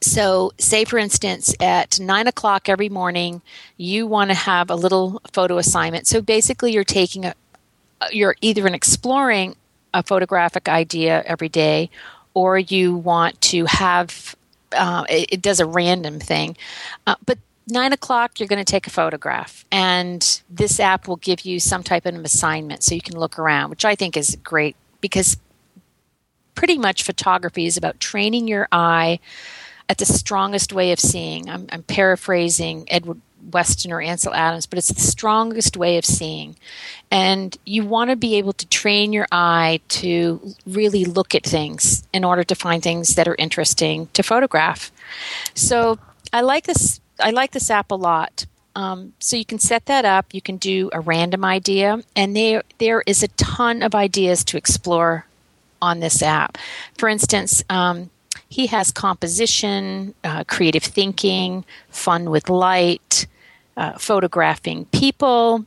[0.00, 3.40] So, say for instance, at nine o'clock every morning,
[3.78, 6.06] you want to have a little photo assignment.
[6.06, 7.34] So basically, you're taking a,
[8.12, 9.56] you're either an exploring
[9.94, 11.88] a photographic idea every day,
[12.34, 14.36] or you want to have
[14.74, 16.56] uh, it, it, does a random thing.
[17.06, 21.42] Uh, but nine o'clock, you're going to take a photograph, and this app will give
[21.42, 24.76] you some type of assignment so you can look around, which I think is great
[25.00, 25.36] because
[26.54, 29.18] pretty much photography is about training your eye
[29.88, 31.48] at the strongest way of seeing.
[31.48, 33.20] I'm, I'm paraphrasing Edward
[33.52, 36.56] Weston or Ansel Adams, but it's the strongest way of seeing.
[37.10, 42.02] And you want to be able to train your eye to really look at things
[42.12, 44.90] in order to find things that are interesting to photograph.
[45.54, 45.98] So
[46.32, 47.00] I like this.
[47.20, 48.46] I like this app a lot.
[48.76, 50.34] Um, so you can set that up.
[50.34, 54.56] You can do a random idea, and there there is a ton of ideas to
[54.56, 55.26] explore
[55.80, 56.58] on this app.
[56.98, 58.10] For instance, um,
[58.54, 63.26] he has composition, uh, creative thinking, fun with light,
[63.76, 65.64] uh, photographing people.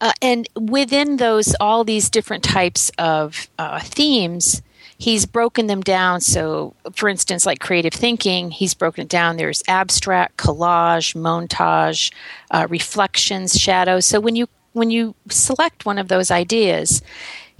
[0.00, 4.62] Uh, and within those, all these different types of uh, themes,
[4.96, 6.20] he's broken them down.
[6.20, 9.36] So, for instance, like creative thinking, he's broken it down.
[9.36, 12.12] There's abstract, collage, montage,
[12.52, 14.06] uh, reflections, shadows.
[14.06, 17.02] So when you when you select one of those ideas,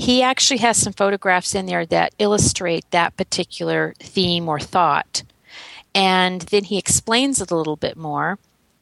[0.01, 5.23] he actually has some photographs in there that illustrate that particular theme or thought.
[5.95, 8.39] And then he explains it a little bit more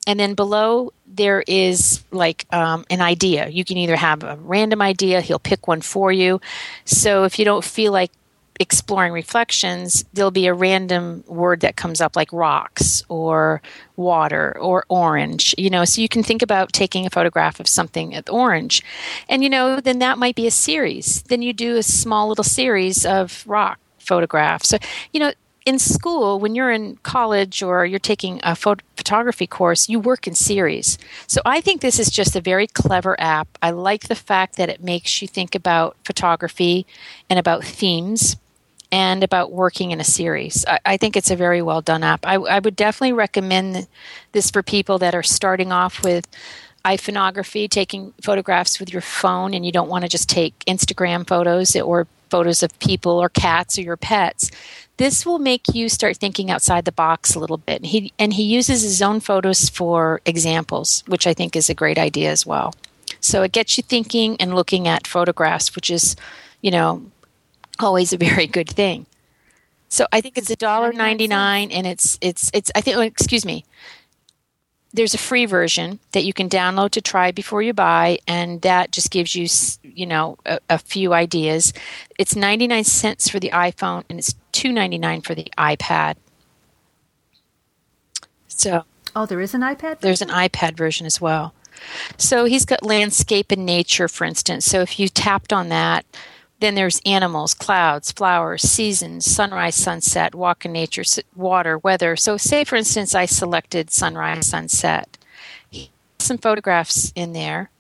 [0.09, 3.49] and then below there is like um, an idea.
[3.49, 6.41] You can either have a random idea, he'll pick one for you.
[6.87, 8.11] So if you don't feel like
[8.59, 13.63] exploring reflections, there'll be a random word that comes up like rocks or
[13.97, 18.15] water or orange, you know, so you can think about taking a photograph of something
[18.15, 18.83] at orange.
[19.29, 21.23] And, you know, then that might be a series.
[21.23, 24.69] Then you do a small little series of rock photographs.
[24.69, 24.79] So,
[25.13, 25.33] you know,
[25.69, 30.27] in school, when you're in college or you're taking a phot- photography course, you work
[30.27, 30.97] in series.
[31.27, 33.59] So I think this is just a very clever app.
[33.61, 36.87] I like the fact that it makes you think about photography
[37.29, 38.37] and about themes
[38.91, 40.65] and about working in a series.
[40.67, 42.25] I, I think it's a very well done app.
[42.25, 43.87] I, I would definitely recommend
[44.33, 46.27] this for people that are starting off with
[46.85, 51.77] iPhoneography, taking photographs with your phone, and you don't want to just take Instagram photos
[51.77, 54.51] or photos of people or cats or your pets
[54.99, 57.77] this will make you start thinking outside the box a little bit.
[57.77, 61.75] And he, and he uses his own photos for examples, which I think is a
[61.75, 62.75] great idea as well.
[63.21, 66.17] So it gets you thinking and looking at photographs, which is,
[66.61, 67.11] you know,
[67.79, 69.07] always a very good thing.
[69.89, 72.71] So I think it's a dollar ninety nine, and it's it's it's.
[72.75, 72.97] I think.
[72.97, 73.65] Oh, excuse me
[74.93, 78.91] there's a free version that you can download to try before you buy, and that
[78.91, 79.47] just gives you,
[79.83, 81.73] you know, a, a few ideas.
[82.19, 86.17] It's 99 cents for the iPhone, and it's 2.99 for the iPad.
[88.49, 90.01] So, oh, there is an iPad.
[90.01, 91.55] There's an iPad version as well.
[92.17, 94.65] So he's got landscape and nature, for instance.
[94.65, 96.05] So if you tapped on that,
[96.61, 101.05] then there's animals, clouds, flowers, seasons, sunrise, sunset, walk in nature,
[101.37, 102.17] water, weather.
[102.17, 105.17] So, say for instance, I selected sunrise, sunset.
[106.19, 107.71] Some photographs in there,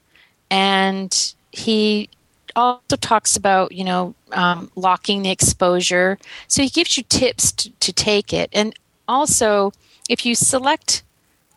[0.48, 2.08] and he
[2.54, 6.18] also talks about you know um, locking the exposure.
[6.46, 8.74] So he gives you tips to, to take it, and
[9.08, 9.72] also
[10.08, 11.02] if you select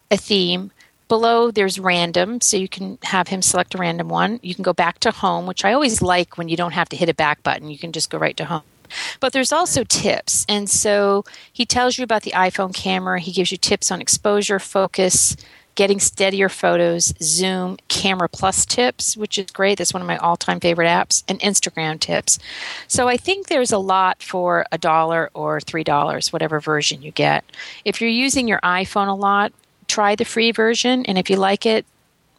[0.10, 0.72] a theme,
[1.12, 4.40] below there's random so you can have him select a random one.
[4.42, 6.96] You can go back to home which i always like when you don't have to
[6.96, 7.70] hit a back button.
[7.70, 8.64] You can just go right to home.
[9.20, 10.46] But there's also tips.
[10.48, 13.20] And so he tells you about the iphone camera.
[13.20, 15.36] He gives you tips on exposure focus
[15.76, 19.80] getting steadier photos zoom camera plus tips which is great.
[19.80, 22.40] That's one of my all-time favorite apps and instagram tips.
[22.88, 27.12] So i think there's a lot for a dollar or three dollars whatever version you
[27.12, 27.44] get.
[27.84, 29.52] If you're using your iphone a lot
[29.92, 31.86] try the free version, and if you like it,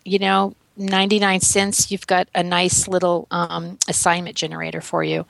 [0.04, 5.26] you know, 99 cents, you've got a nice little um, assignment generator for you.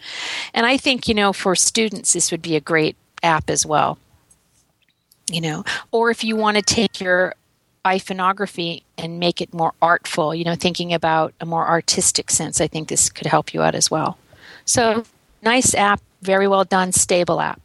[0.55, 3.99] And I think, you know, for students, this would be a great app as well.
[5.31, 7.35] You know, or if you want to take your
[7.85, 12.68] iPhoneography and make it more artful, you know, thinking about a more artistic sense, I
[12.68, 14.18] think this could help you out as well.
[14.64, 15.05] So,
[15.43, 17.61] nice app, very well done, stable app.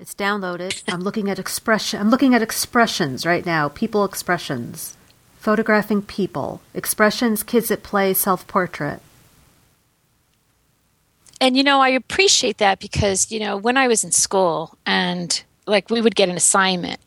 [0.00, 0.82] It's downloaded.
[0.88, 2.00] I'm looking at expression.
[2.00, 3.68] I'm looking at expressions right now.
[3.68, 4.96] People expressions,
[5.36, 9.02] photographing people, expressions, kids at play, self portrait.
[11.38, 15.42] And you know, I appreciate that because you know when I was in school and
[15.66, 16.98] like we would get an assignment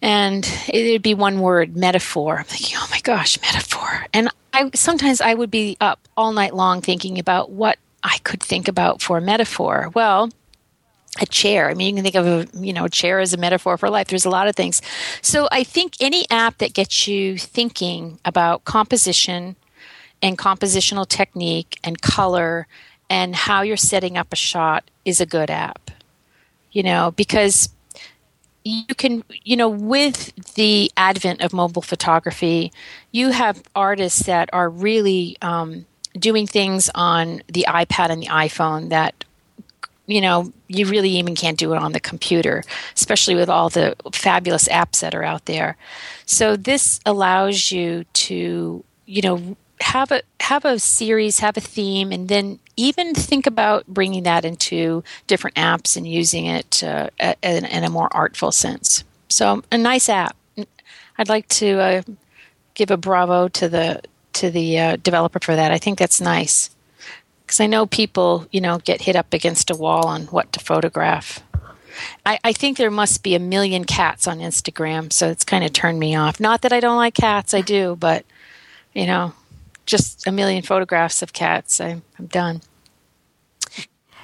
[0.00, 5.20] and it'd be one word metaphor i'm thinking oh my gosh metaphor and i sometimes
[5.20, 9.20] i would be up all night long thinking about what i could think about for
[9.20, 10.28] metaphor well
[11.20, 11.68] a chair.
[11.68, 13.90] I mean, you can think of a you know a chair as a metaphor for
[13.90, 14.08] life.
[14.08, 14.80] There's a lot of things.
[15.20, 19.56] So I think any app that gets you thinking about composition
[20.22, 22.66] and compositional technique and color
[23.10, 25.90] and how you're setting up a shot is a good app.
[26.70, 27.68] You know, because
[28.64, 32.72] you can you know with the advent of mobile photography,
[33.10, 35.84] you have artists that are really um,
[36.18, 39.24] doing things on the iPad and the iPhone that
[40.06, 43.94] you know, you really even can't do it on the computer, especially with all the
[44.12, 45.76] fabulous apps that are out there.
[46.26, 52.12] So this allows you to, you know, have a have a series, have a theme,
[52.12, 57.10] and then even think about bringing that into different apps and using it uh,
[57.42, 59.04] in, in, a more artful sense.
[59.28, 60.36] So a nice app.
[61.18, 62.02] I'd like to uh,
[62.74, 64.02] give a bravo to the
[64.34, 65.72] to the uh, developer for that.
[65.72, 66.70] I think that's nice
[67.52, 70.60] because I know people, you know, get hit up against a wall on what to
[70.60, 71.42] photograph.
[72.24, 75.70] I, I, think there must be a million cats on Instagram, so it's kind of
[75.74, 76.40] turned me off.
[76.40, 78.24] Not that I don't like cats, I do, but
[78.94, 79.34] you know,
[79.84, 81.78] just a million photographs of cats.
[81.78, 82.62] I, am done.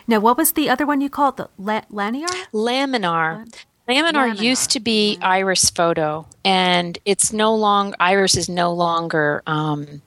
[0.07, 1.37] Now, what was the other one you called?
[1.37, 1.83] The la-?
[1.93, 2.47] Laminar.
[2.55, 3.47] Laminar.
[3.87, 10.01] Laminar used to be Iris Photo, and it's no longer Iris is no longer um,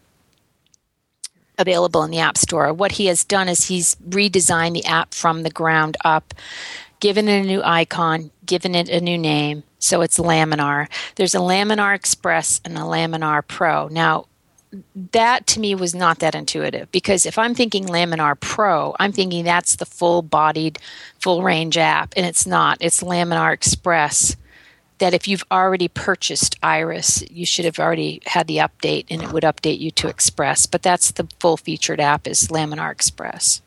[1.61, 2.73] available in the App Store.
[2.73, 6.33] What he has done is he's redesigned the app from the ground up,
[6.99, 9.63] given it a new icon, given it a new name.
[9.79, 10.87] So it's Laminar.
[11.15, 13.87] There's a Laminar Express and a Laminar Pro.
[13.87, 14.25] Now,
[15.11, 19.43] that to me was not that intuitive because if I'm thinking Laminar Pro, I'm thinking
[19.43, 20.79] that's the full bodied,
[21.19, 22.77] full range app, and it's not.
[22.79, 24.37] It's Laminar Express
[25.01, 29.31] that if you've already purchased Iris, you should have already had the update and it
[29.33, 30.67] would update you to Express.
[30.67, 33.63] But that's the full featured app is Laminar Express.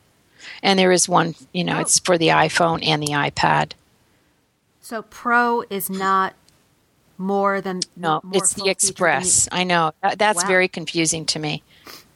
[0.63, 1.81] And there is one, you know, oh.
[1.81, 3.73] it's for the iPhone and the iPad.
[4.79, 6.35] So Pro is not
[7.17, 9.49] more than no, more it's the Express.
[9.51, 10.47] I know that, that's wow.
[10.47, 11.63] very confusing to me.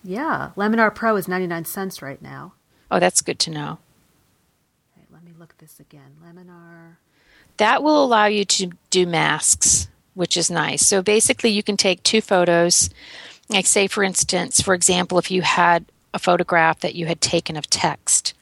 [0.01, 2.53] Yeah, Laminar Pro is ninety nine cents right now.
[2.89, 3.79] Oh, that's good to know.
[4.95, 6.15] Okay, let me look this again.
[6.23, 6.97] Laminar
[7.59, 10.85] that will allow you to do masks, which is nice.
[10.85, 12.89] So basically, you can take two photos.
[13.49, 17.55] Like, say, for instance, for example, if you had a photograph that you had taken
[17.55, 18.33] of text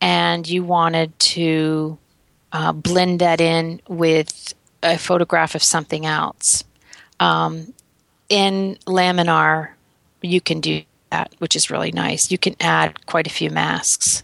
[0.00, 1.98] and you wanted to
[2.52, 6.64] uh, blend that in with a photograph of something else.
[7.20, 7.74] Um,
[8.28, 9.70] in Laminar,
[10.22, 12.30] you can do that, which is really nice.
[12.30, 14.22] You can add quite a few masks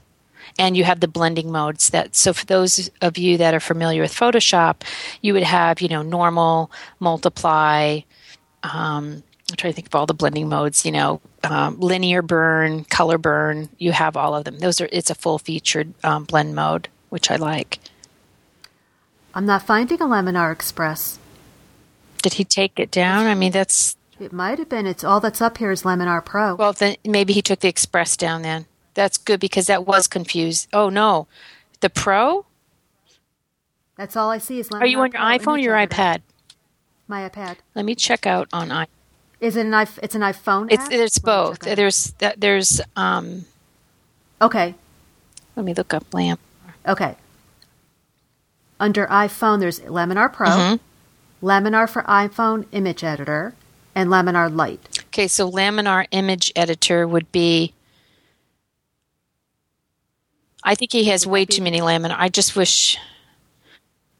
[0.59, 4.03] and you have the blending modes that so for those of you that are familiar
[4.03, 4.83] with photoshop
[5.23, 7.99] you would have you know normal multiply
[8.63, 12.85] um, i'm trying to think of all the blending modes you know um, linear burn
[12.85, 16.55] color burn you have all of them those are it's a full featured um, blend
[16.55, 17.79] mode which i like
[19.35, 21.19] i'm not finding a laminar express
[22.23, 23.27] Did he take it down?
[23.27, 24.87] I mean, that's It might have been.
[24.87, 26.55] It's all that's up here is Laminar Pro.
[26.55, 26.73] well.
[26.73, 28.41] Then maybe he took the Express down.
[28.43, 28.65] Then
[28.95, 30.69] that's good because that was confused.
[30.73, 31.27] Oh no,
[31.81, 32.47] the Pro.
[33.97, 36.23] that's all I see is Are you on your iPhone or your iPad?
[37.07, 37.57] My iPad.
[37.75, 38.87] Let me check out on i.
[39.41, 39.99] Is it an iPhone?
[40.03, 40.67] It's an iPhone.
[40.71, 40.93] It's app?
[40.93, 41.61] it's both.
[41.61, 41.77] check it out.
[41.77, 42.41] There's that.
[42.41, 43.45] There's um.
[44.41, 44.75] Okay.
[45.57, 46.41] Let me look up lamp.
[46.87, 47.17] Okay.
[48.81, 51.47] Under iPhone, there's Laminar Pro, Mm-hmm.
[51.47, 53.55] Laminar for iPhone Image Editor,
[53.95, 55.01] and Laminar Lite.
[55.09, 57.73] Okay, so Laminar Image Editor would be.
[60.65, 62.17] I think he has way too many Laminar.
[62.19, 62.97] I just wish.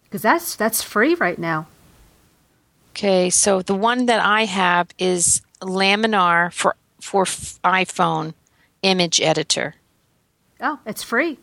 [0.05, 1.67] Because that's that's free right now.
[2.93, 8.35] Okay, so the one that I have is Laminar for for iPhone
[8.83, 9.75] Image Editor.
[10.61, 11.39] Oh, it's free.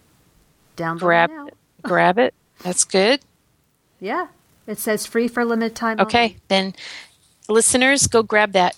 [0.77, 1.47] Download Grab it now.
[1.81, 2.33] Grab it.
[2.59, 3.21] That's good.
[3.99, 4.27] Yeah.
[4.67, 5.99] It says free for limited time.
[5.99, 6.37] Okay, only.
[6.47, 6.75] then
[7.49, 8.77] listeners, go grab that.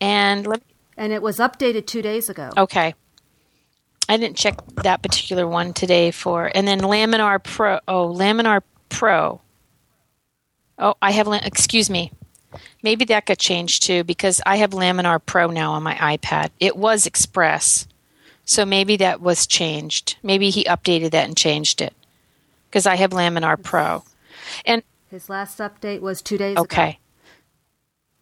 [0.00, 0.62] And let
[0.96, 2.50] And it was updated two days ago.
[2.56, 2.94] Okay.
[4.08, 6.50] I didn't check that particular one today for.
[6.54, 7.80] And then Laminar Pro.
[7.88, 9.40] Oh, Laminar Pro.
[10.78, 11.28] Oh, I have.
[11.28, 12.12] Excuse me.
[12.82, 16.50] Maybe that got changed too because I have Laminar Pro now on my iPad.
[16.60, 17.86] It was Express.
[18.44, 20.16] So maybe that was changed.
[20.22, 21.94] Maybe he updated that and changed it
[22.68, 24.04] because I have Laminar Pro.
[24.66, 26.62] And His last update was two days ago.
[26.62, 26.98] okay.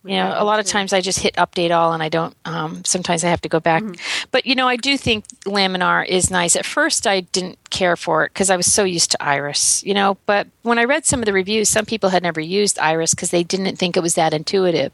[0.03, 2.83] You know, a lot of times I just hit update all and I don't, um,
[2.87, 3.83] sometimes I have to go back.
[4.31, 6.57] But, you know, I do think Laminar is nice.
[6.57, 9.93] At first, I didn't care for it because I was so used to Iris, you
[9.93, 10.17] know.
[10.25, 13.31] But when I read some of the reviews, some people had never used Iris because
[13.31, 14.91] they didn't think it was that intuitive.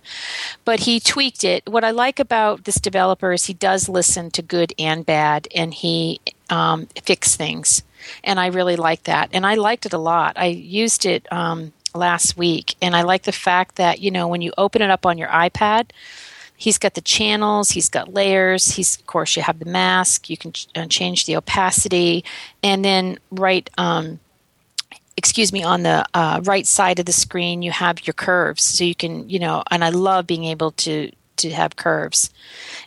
[0.64, 1.68] But he tweaked it.
[1.68, 5.72] What I like about this developer is he does listen to good and bad and
[5.72, 7.84] he um, fix things.
[8.24, 9.30] And I really like that.
[9.32, 10.34] And I liked it a lot.
[10.36, 11.30] I used it.
[11.32, 14.90] Um, last week and i like the fact that you know when you open it
[14.90, 15.90] up on your ipad
[16.56, 20.36] he's got the channels he's got layers he's of course you have the mask you
[20.36, 22.24] can ch- uh, change the opacity
[22.62, 24.18] and then right um,
[25.16, 28.62] excuse me on the uh, right side of the screen you have your curves.
[28.62, 32.30] So you can you know and i love being able to to have curves.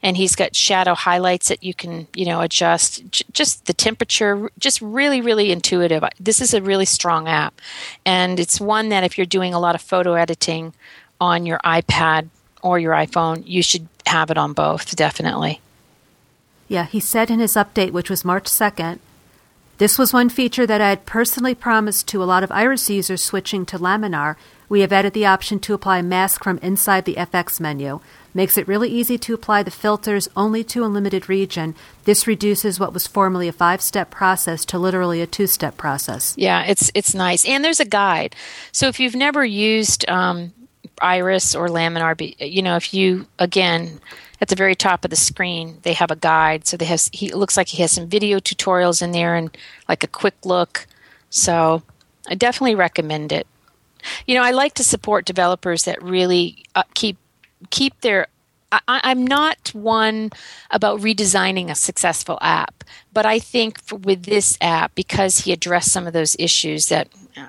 [0.02, 3.10] And he's got shadow highlights that you can you know adjust.
[3.12, 6.04] J- just the temperature just really really intuitive.
[6.20, 7.60] This is a really strong app.
[8.06, 10.74] And it's one that if you're doing a lot of photo editing
[11.22, 12.30] on your ipad
[12.62, 15.62] or your iphone you should have it on both definitely.
[16.70, 19.00] Yeah, he said in his update, which was March 2nd,
[19.80, 23.24] this was one feature that I had personally promised to a lot of Iris users
[23.24, 24.36] switching to Laminar.
[24.70, 28.00] We have added the option to apply mask from inside the FX menu.
[28.34, 31.74] Makes it really easy to apply the filters only to a limited region.
[32.04, 36.36] This reduces what was formerly a five step process to literally a two step process.
[36.38, 38.36] Yeah, it's it's nice, and there's a guide.
[38.72, 40.54] So if you've never used um,
[41.02, 44.00] Iris or Laminar, you know, if you again
[44.42, 46.68] at the very top of the screen they have a guide.
[46.68, 49.56] So they have he looks like he has some video tutorials in there and
[49.88, 50.88] like a quick look.
[51.30, 51.84] So
[52.28, 53.48] I definitely recommend it.
[54.26, 57.18] You know, I like to support developers that really uh, keep
[57.70, 58.28] keep their
[58.72, 60.32] I, I'm not one
[60.72, 62.84] about redesigning a successful app,
[63.14, 67.08] but I think for, with this app, because he addressed some of those issues that,
[67.36, 67.48] uh,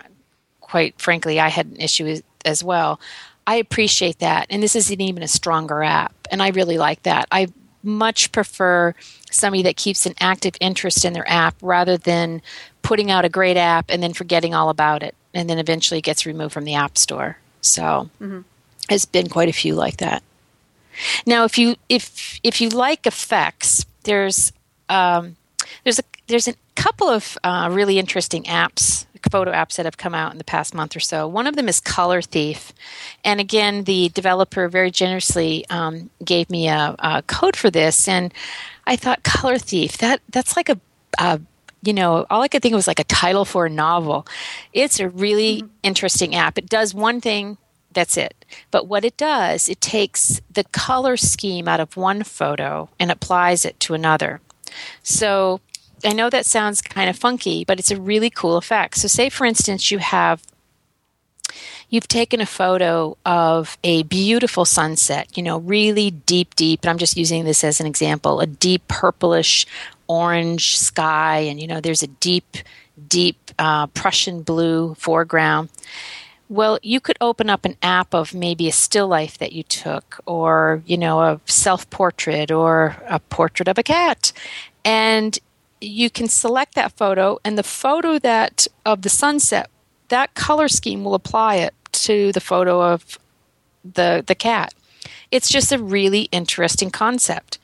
[0.60, 3.00] quite frankly, I had an issue with as well.
[3.46, 7.02] I appreciate that, and this is an even a stronger app, and I really like
[7.02, 7.26] that.
[7.30, 7.48] I
[7.82, 8.94] much prefer
[9.30, 12.42] somebody that keeps an active interest in their app rather than
[12.82, 16.04] putting out a great app and then forgetting all about it, and then eventually it
[16.04, 17.38] gets removed from the app store.
[17.60, 18.10] So,
[18.88, 20.22] there's been quite a few like that.
[21.26, 24.52] Now, if you if if you like effects, there's
[24.88, 25.36] um,
[25.84, 30.14] there's a there's a couple of uh, really interesting apps, photo apps that have come
[30.14, 31.26] out in the past month or so.
[31.26, 32.72] One of them is Color Thief,
[33.24, 38.32] and again, the developer very generously um, gave me a, a code for this, and
[38.86, 40.78] I thought Color Thief that that's like a,
[41.18, 41.40] a
[41.82, 44.26] you know, all I could think of was like a title for a novel.
[44.72, 45.68] It's a really mm-hmm.
[45.82, 46.58] interesting app.
[46.58, 47.56] It does one thing
[47.92, 48.44] that's it.
[48.70, 53.64] But what it does, it takes the color scheme out of one photo and applies
[53.64, 54.40] it to another.
[55.02, 55.60] So
[56.04, 58.96] I know that sounds kind of funky, but it's a really cool effect.
[58.96, 60.42] So, say for instance, you have
[61.88, 66.98] you've taken a photo of a beautiful sunset, you know, really deep, deep, and I'm
[66.98, 69.66] just using this as an example, a deep purplish
[70.10, 72.56] orange sky, and you know, there's a deep,
[73.06, 75.68] deep uh, Prussian blue foreground.
[76.48, 80.18] Well, you could open up an app of maybe a still life that you took,
[80.26, 84.32] or you know, a self portrait, or a portrait of a cat,
[84.84, 85.38] and
[85.80, 89.70] you can select that photo, and the photo that of the sunset,
[90.08, 93.16] that color scheme will apply it to the photo of
[93.84, 94.74] the the cat.
[95.30, 97.60] It's just a really interesting concept.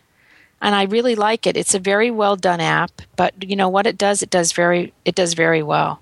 [0.60, 1.56] And I really like it.
[1.56, 4.22] It's a very well done app, but you know what it does?
[4.22, 6.00] It does very it does very well.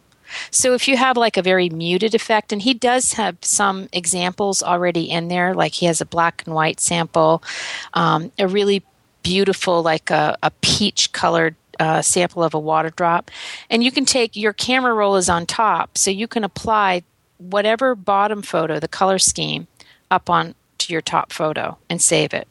[0.50, 4.62] So if you have like a very muted effect, and he does have some examples
[4.62, 7.42] already in there, like he has a black and white sample,
[7.94, 8.82] um, a really
[9.22, 13.30] beautiful, like a, a peach colored uh, sample of a water drop.
[13.70, 17.02] And you can take your camera roll is on top, so you can apply
[17.38, 19.66] whatever bottom photo, the color scheme,
[20.10, 22.46] up on to your top photo and save it.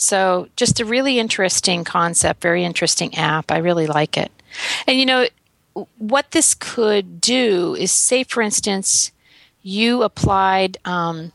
[0.00, 3.50] So just a really interesting concept, very interesting app.
[3.50, 4.30] I really like it.
[4.86, 5.26] And you know,
[5.98, 9.10] what this could do is say, for instance,
[9.60, 11.32] you applied um,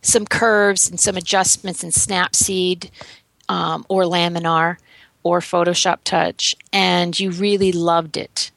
[0.00, 2.90] some curves and some adjustments in Snapseed
[3.50, 4.78] um, or Laminar
[5.22, 8.50] or Photoshop Touch, and you really loved it.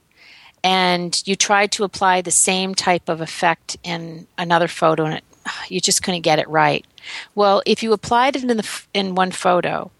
[0.64, 5.24] And you tried to apply the same type of effect in another photo, and it,
[5.68, 6.86] you just couldn't get it right.
[7.34, 9.90] Well, if you applied it in, the, in one photo,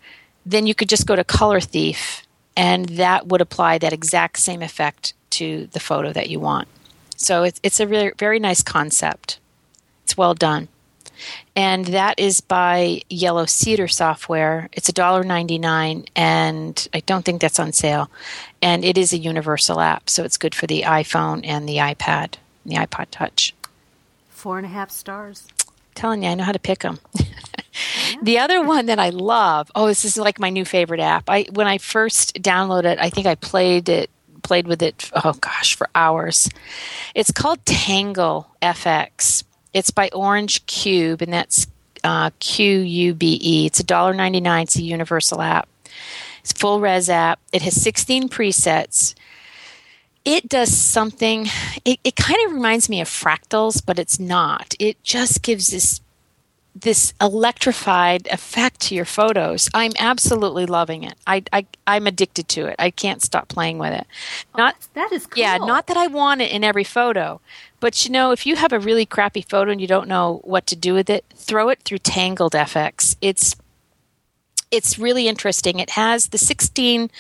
[0.44, 2.26] then you could just go to Color Thief
[2.58, 6.66] and that would apply that exact same effect to the photo that you want.
[7.16, 9.38] So it's, it's a very nice concept.
[10.02, 10.66] It's well done.
[11.54, 14.68] And that is by Yellow Cedar Software.
[14.72, 18.10] It's $1.99, and I don't think that's on sale.
[18.60, 22.34] And it is a universal app, so it's good for the iPhone and the iPad,
[22.64, 23.54] and the iPod Touch.
[24.28, 25.46] Four and a half stars.
[25.98, 27.00] Telling you, I know how to pick them.
[28.22, 31.30] The other one that I love, oh, this is like my new favorite app.
[31.30, 34.10] I when I first downloaded it, I think I played it
[34.42, 36.48] played with it oh gosh for hours.
[37.14, 39.44] It's called Tangled FX.
[39.72, 41.68] It's by Orange Qube and that's
[42.02, 43.66] uh, Q U B E.
[43.66, 44.64] It's a dollar ninety nine.
[44.64, 45.68] It's a universal app.
[46.40, 47.38] It's full res app.
[47.52, 49.14] It has sixteen presets.
[50.24, 51.46] It does something.
[51.84, 54.74] It, it kind of reminds me of fractals, but it's not.
[54.78, 56.00] It just gives this
[56.82, 59.68] this electrified effect to your photos.
[59.74, 61.14] I'm absolutely loving it.
[61.26, 62.76] I, I I'm addicted to it.
[62.78, 64.06] I can't stop playing with it.
[64.56, 65.40] Not oh, that is cool.
[65.40, 67.40] yeah, not that I want it in every photo,
[67.80, 70.66] but you know, if you have a really crappy photo and you don't know what
[70.68, 73.16] to do with it, throw it through Tangled FX.
[73.20, 73.56] It's
[74.70, 75.78] it's really interesting.
[75.78, 77.10] It has the 16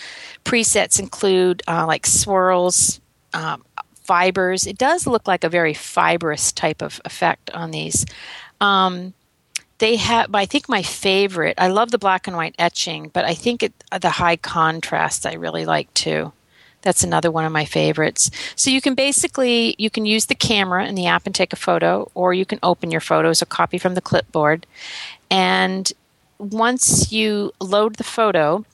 [0.44, 3.00] presets include uh, like swirls,
[3.34, 3.64] um,
[4.02, 4.66] fibers.
[4.66, 8.06] It does look like a very fibrous type of effect on these.
[8.60, 9.14] Um,
[9.78, 13.34] they have i think my favorite i love the black and white etching but i
[13.34, 16.32] think it, the high contrast i really like too
[16.82, 20.86] that's another one of my favorites so you can basically you can use the camera
[20.86, 23.78] in the app and take a photo or you can open your photos or copy
[23.78, 24.66] from the clipboard
[25.30, 25.92] and
[26.38, 28.64] once you load the photo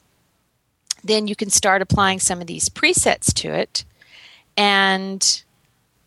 [1.05, 3.85] then you can start applying some of these presets to it
[4.57, 5.45] and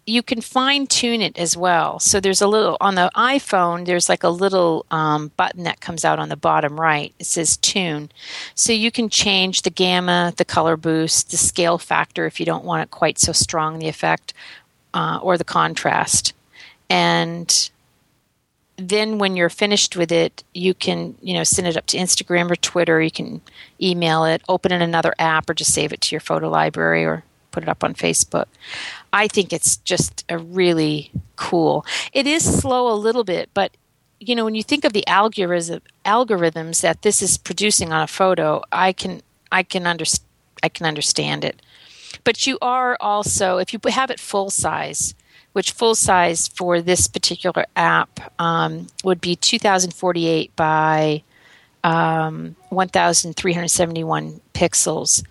[0.07, 1.99] you can fine tune it as well.
[1.99, 3.85] So there's a little on the iPhone.
[3.85, 7.13] There's like a little um, button that comes out on the bottom right.
[7.19, 8.09] It says tune.
[8.55, 12.63] So you can change the gamma, the color boost, the scale factor if you don't
[12.63, 14.33] want it quite so strong the effect,
[14.93, 16.33] uh, or the contrast.
[16.89, 17.69] And
[18.77, 22.49] then when you're finished with it, you can you know send it up to Instagram
[22.51, 23.01] or Twitter.
[23.01, 23.41] You can
[23.81, 27.23] email it, open in another app, or just save it to your photo library or
[27.51, 28.45] put it up on Facebook.
[29.11, 31.85] I think it's just a really cool.
[32.13, 33.75] It is slow a little bit, but
[34.19, 38.07] you know when you think of the algorithm algorithms that this is producing on a
[38.07, 39.21] photo, I can
[39.51, 40.25] I can understand
[40.63, 41.61] I can understand it.
[42.27, 45.15] But you are also if you have it full size,
[45.53, 51.23] which full size for this particular app um, would be 2048 by
[51.85, 55.23] um, 1371 pixels.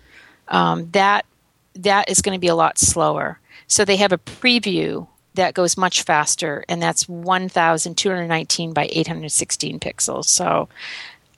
[0.47, 1.27] Um, that
[1.75, 3.39] that is going to be a lot slower.
[3.67, 10.25] So they have a preview that goes much faster, and that's 1,219 by 816 pixels.
[10.25, 10.67] So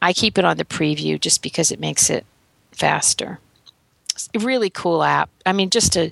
[0.01, 2.25] I keep it on the preview just because it makes it
[2.71, 3.39] faster.
[4.19, 5.29] It's a really cool app.
[5.45, 6.11] I mean, just a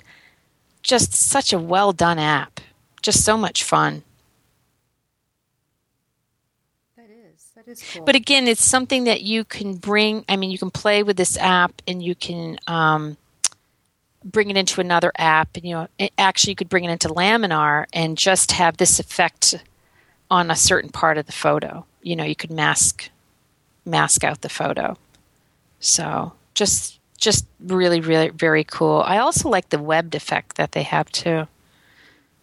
[0.82, 2.60] just such a well done app.
[3.02, 4.02] Just so much fun.
[6.96, 8.04] That is that is cool.
[8.04, 10.24] But again, it's something that you can bring.
[10.28, 12.58] I mean, you can play with this app, and you can.
[12.66, 13.16] Um,
[14.24, 15.86] bring it into another app and you know
[16.18, 19.54] actually you could bring it into laminar and just have this effect
[20.28, 23.10] on a certain part of the photo you know you could mask
[23.86, 24.96] mask out the photo
[25.78, 30.82] so just just really really very cool i also like the webbed effect that they
[30.82, 31.46] have too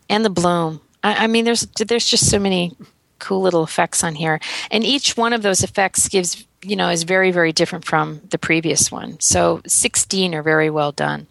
[0.10, 2.76] and the bloom I, I mean there's there's just so many
[3.20, 7.04] cool little effects on here and each one of those effects gives you know is
[7.04, 11.28] very very different from the previous one so 16 are very well done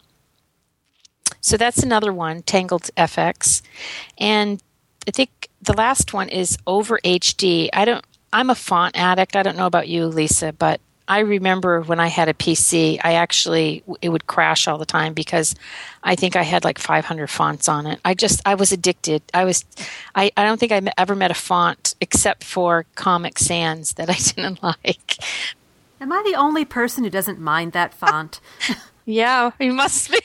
[1.44, 3.60] so that's another one, Tangled FX.
[4.16, 4.62] And
[5.06, 7.68] I think the last one is Over HD.
[7.70, 8.02] I don't.
[8.32, 9.36] I'm a font addict.
[9.36, 13.14] I don't know about you, Lisa, but I remember when I had a PC, I
[13.14, 15.54] actually it would crash all the time because
[16.02, 18.00] I think I had like 500 fonts on it.
[18.04, 19.22] I just I was addicted.
[19.34, 19.64] I was
[20.14, 24.14] I I don't think I ever met a font except for Comic Sans that I
[24.34, 25.18] didn't like.
[26.00, 28.40] Am I the only person who doesn't mind that font?
[29.04, 30.18] yeah, you must be.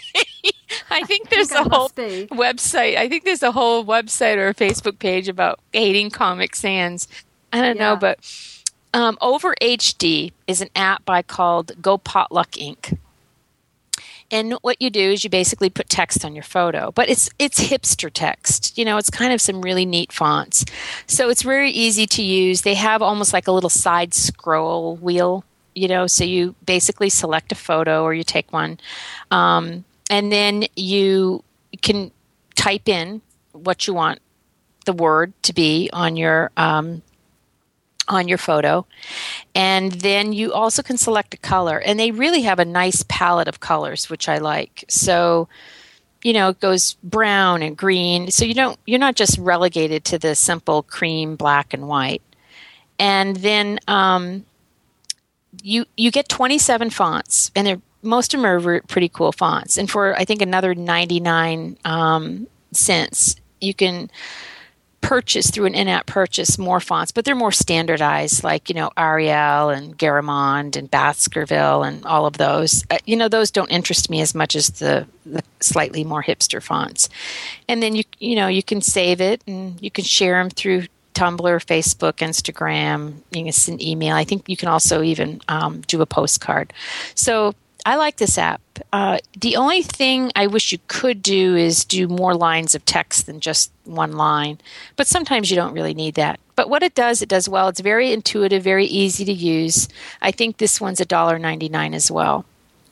[0.89, 2.95] I think there's I think a whole website.
[2.95, 7.07] I think there's a whole website or a Facebook page about hating Comic Sans.
[7.51, 7.89] I don't yeah.
[7.89, 8.19] know, but
[8.93, 12.97] um, Over HD is an app by called Go Potluck Inc.
[14.31, 17.59] And what you do is you basically put text on your photo, but it's it's
[17.59, 18.77] hipster text.
[18.77, 20.65] You know, it's kind of some really neat fonts.
[21.07, 22.61] So it's very easy to use.
[22.61, 25.43] They have almost like a little side scroll wheel.
[25.73, 28.79] You know, so you basically select a photo or you take one,
[29.31, 31.43] um, and then you
[31.81, 32.11] can
[32.55, 33.21] type in
[33.53, 34.19] what you want
[34.85, 37.01] the word to be on your um,
[38.10, 38.86] on your photo.
[39.55, 41.80] And then you also can select a color.
[41.80, 44.84] And they really have a nice palette of colors, which I like.
[44.89, 45.47] So,
[46.24, 48.32] you know, it goes brown and green.
[48.32, 52.22] So you don't you're not just relegated to the simple cream, black and white.
[52.97, 54.45] And then um,
[55.64, 59.78] you you get 27 fonts, and they're most of them are pretty cool fonts.
[59.78, 64.10] And for I think another 99 um, cents, you can
[65.01, 69.69] purchase through an in-app purchase more fonts, but they're more standardized, like you know Arial
[69.69, 72.83] and Garamond and Baskerville and all of those.
[72.89, 76.61] Uh, you know, those don't interest me as much as the, the slightly more hipster
[76.61, 77.09] fonts.
[77.67, 80.83] And then you you know you can save it and you can share them through
[81.13, 83.15] Tumblr, Facebook, Instagram.
[83.31, 84.15] You can send email.
[84.15, 86.71] I think you can also even um, do a postcard.
[87.15, 88.61] So I like this app.
[88.91, 93.25] Uh, the only thing I wish you could do is do more lines of text
[93.25, 94.59] than just one line,
[94.95, 96.39] but sometimes you don't really need that.
[96.55, 97.67] But what it does, it does well.
[97.69, 99.88] It's very intuitive, very easy to use.
[100.21, 102.45] I think this one's $1.99 as well.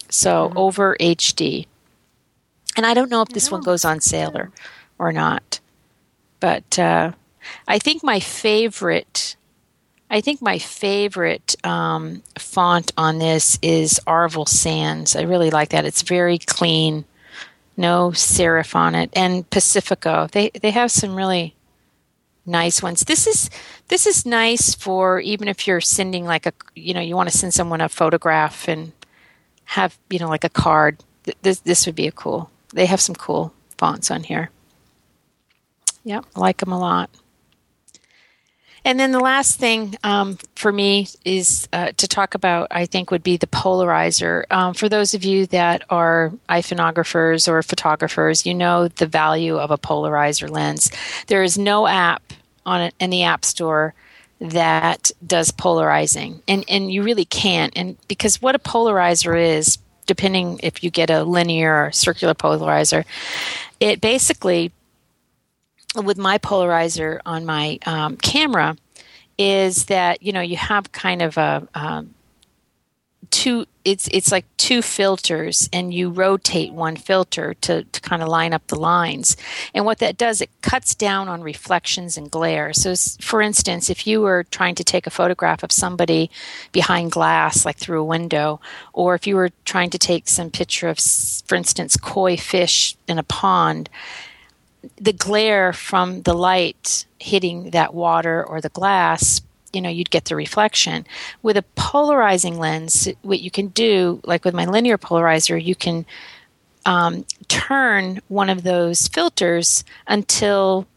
[0.09, 0.57] So mm-hmm.
[0.57, 1.67] over HD.
[2.75, 4.51] And I don't know if this one goes on sale or,
[4.99, 5.59] or not.
[6.39, 7.13] But uh,
[7.67, 9.36] I think my favorite
[10.09, 15.15] I think my favorite um, font on this is Arvil Sans.
[15.15, 15.85] I really like that.
[15.85, 17.03] It's very clean,
[17.75, 20.27] no serif on it, and Pacifico.
[20.31, 21.55] They they have some really
[22.45, 23.01] nice ones.
[23.01, 23.49] This is
[23.89, 27.37] this is nice for even if you're sending like a you know you want to
[27.37, 28.93] send someone a photograph and
[29.65, 31.03] have you know like a card.
[31.41, 32.49] This this would be a cool.
[32.73, 34.51] They have some cool fonts on here.
[36.05, 37.09] Yep, I like them a lot.
[38.85, 43.11] And then the last thing um, for me is uh, to talk about, I think,
[43.11, 44.43] would be the polarizer.
[44.51, 49.71] Um, for those of you that are iphonographers or photographers, you know the value of
[49.71, 50.89] a polarizer lens.
[51.27, 52.33] There is no app
[52.65, 53.93] on it in the App Store
[54.39, 57.73] that does polarizing, and and you really can't.
[57.75, 63.03] And because what a polarizer is, depending if you get a linear or circular polarizer,
[63.79, 64.71] it basically
[66.05, 68.77] with my polarizer on my um, camera
[69.37, 72.13] is that you know you have kind of a um,
[73.29, 78.27] two it's it's like two filters and you rotate one filter to, to kind of
[78.27, 79.37] line up the lines.
[79.73, 82.73] And what that does it cuts down on reflections and glare.
[82.73, 86.29] So for instance if you were trying to take a photograph of somebody
[86.71, 88.59] behind glass like through a window
[88.93, 93.17] or if you were trying to take some picture of for instance koi fish in
[93.17, 93.89] a pond
[94.95, 99.41] the glare from the light hitting that water or the glass
[99.73, 101.05] you know you'd get the reflection.
[101.41, 106.05] With a polarizing lens what you can do like with my linear polarizer you can
[106.85, 110.87] um, turn one of those filters until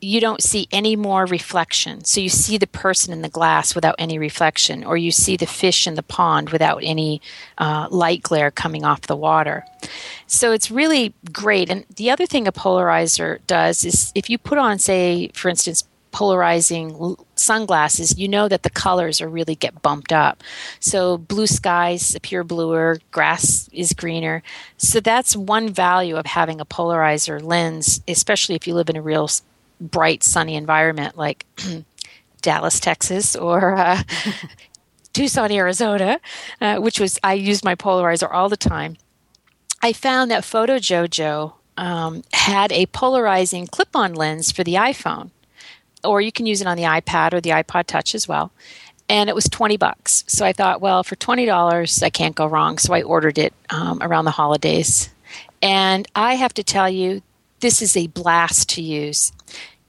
[0.00, 2.04] you don't see any more reflection.
[2.04, 5.46] So you see the person in the glass without any reflection, or you see the
[5.46, 7.22] fish in the pond without any
[7.58, 9.64] uh, light glare coming off the water.
[10.26, 11.70] So it's really great.
[11.70, 15.84] And the other thing a polarizer does is if you put on, say, for instance,
[16.14, 20.44] polarizing sunglasses, you know that the colors are really get bumped up.
[20.78, 24.42] So blue skies appear bluer, grass is greener.
[24.76, 29.02] So that's one value of having a polarizer lens, especially if you live in a
[29.02, 29.28] real
[29.80, 31.46] bright, sunny environment like
[32.42, 34.02] Dallas, Texas, or uh,
[35.12, 36.20] Tucson, Arizona,
[36.60, 38.96] uh, which was I used my polarizer all the time.
[39.82, 45.30] I found that Photojojo um, had a polarizing clip-on lens for the iPhone,
[46.02, 48.52] or you can use it on the iPad or the iPod Touch as well.
[49.08, 50.24] And it was twenty bucks.
[50.26, 52.78] So I thought, well, for twenty dollars, I can't go wrong.
[52.78, 55.10] So I ordered it um, around the holidays,
[55.62, 57.22] and I have to tell you,
[57.60, 59.32] this is a blast to use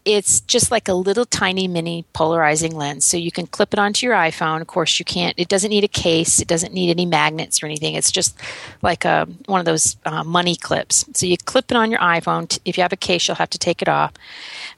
[0.06, 3.06] it's just like a little tiny mini polarizing lens.
[3.06, 4.62] So you can clip it onto your iPhone.
[4.62, 5.34] Of course, you can't.
[5.36, 6.40] It doesn't need a case.
[6.40, 7.96] It doesn't need any magnets or anything.
[7.96, 8.40] It's just
[8.84, 11.06] like a one of those uh, money clips.
[11.14, 12.58] So you clip it on your iPhone.
[12.66, 14.14] If you have a case, you'll have to take it off.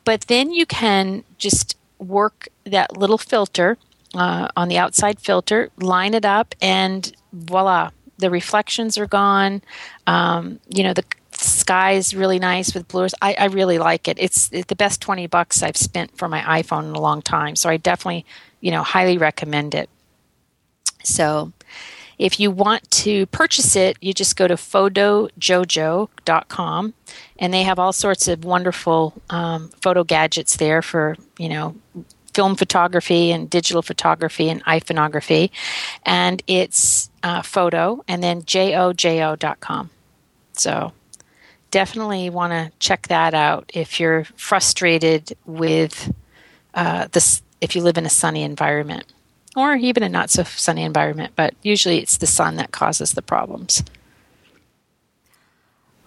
[0.05, 3.77] But then you can just work that little filter
[4.15, 9.61] uh, on the outside filter, line it up, and voila, the reflections are gone.
[10.07, 11.03] Um, you know the
[11.39, 13.13] sky is really nice with blues.
[13.21, 14.17] I, I really like it.
[14.19, 17.55] It's, it's the best 20 bucks I've spent for my iPhone in a long time.
[17.55, 18.25] So I definitely,
[18.61, 19.89] you know, highly recommend it.
[21.03, 21.53] So
[22.17, 26.93] if you want to purchase it, you just go to photojojo.com
[27.39, 31.75] and they have all sorts of wonderful um, photo gadgets there for, you know,
[32.33, 35.49] film photography and digital photography and iPhoneography.
[36.05, 39.89] And it's uh, photo and then jojo.com.
[40.53, 40.93] So
[41.71, 46.13] definitely want to check that out if you're frustrated with
[46.73, 49.05] uh, this, if you live in a sunny environment
[49.55, 53.21] or even a not so sunny environment, but usually it's the sun that causes the
[53.21, 53.83] problems.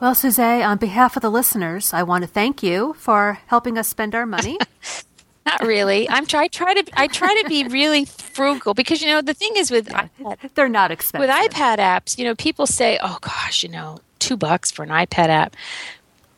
[0.01, 3.89] Well, Suzette, on behalf of the listeners, I want to thank you for helping us
[3.89, 4.59] spend our money.
[5.47, 6.09] Not really.
[6.09, 9.35] I'm try I try to I try to be really frugal because you know the
[9.35, 11.29] thing is with yeah, iPad, they're not expensive.
[11.29, 14.91] With iPad apps, you know, people say, "Oh gosh, you know, two bucks for an
[14.91, 15.57] iPad app.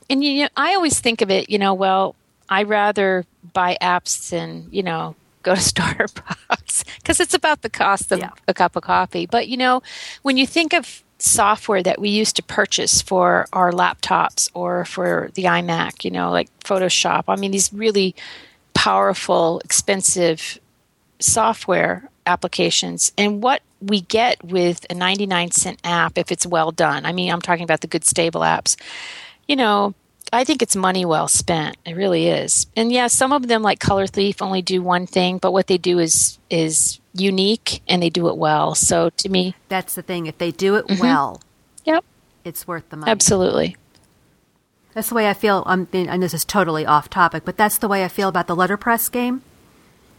[0.08, 2.14] And you know, I always think of it, you know, well,
[2.48, 8.12] I rather buy apps than, you know, go to Starbucks because it's about the cost
[8.12, 8.30] of yeah.
[8.48, 9.26] a cup of coffee.
[9.26, 9.82] But you know,
[10.22, 15.30] when you think of software that we used to purchase for our laptops or for
[15.34, 18.14] the iMac, you know, like Photoshop, I mean, these really
[18.74, 20.58] powerful, expensive
[21.20, 27.04] software applications and what we get with a 99 cent app if it's well done.
[27.04, 28.76] I mean, I'm talking about the good stable apps.
[29.48, 29.94] You know,
[30.32, 31.76] I think it's money well spent.
[31.84, 32.66] It really is.
[32.76, 35.78] And yeah, some of them like Color Thief only do one thing, but what they
[35.78, 38.74] do is is unique and they do it well.
[38.74, 40.26] So to me, that's the thing.
[40.26, 41.02] If they do it mm-hmm.
[41.02, 41.42] well,
[41.84, 42.04] yep,
[42.44, 43.10] it's worth the money.
[43.10, 43.76] Absolutely.
[44.94, 45.62] That's the way I feel.
[45.66, 48.46] I mean, and this is totally off topic, but that's the way I feel about
[48.46, 49.42] the letterpress game.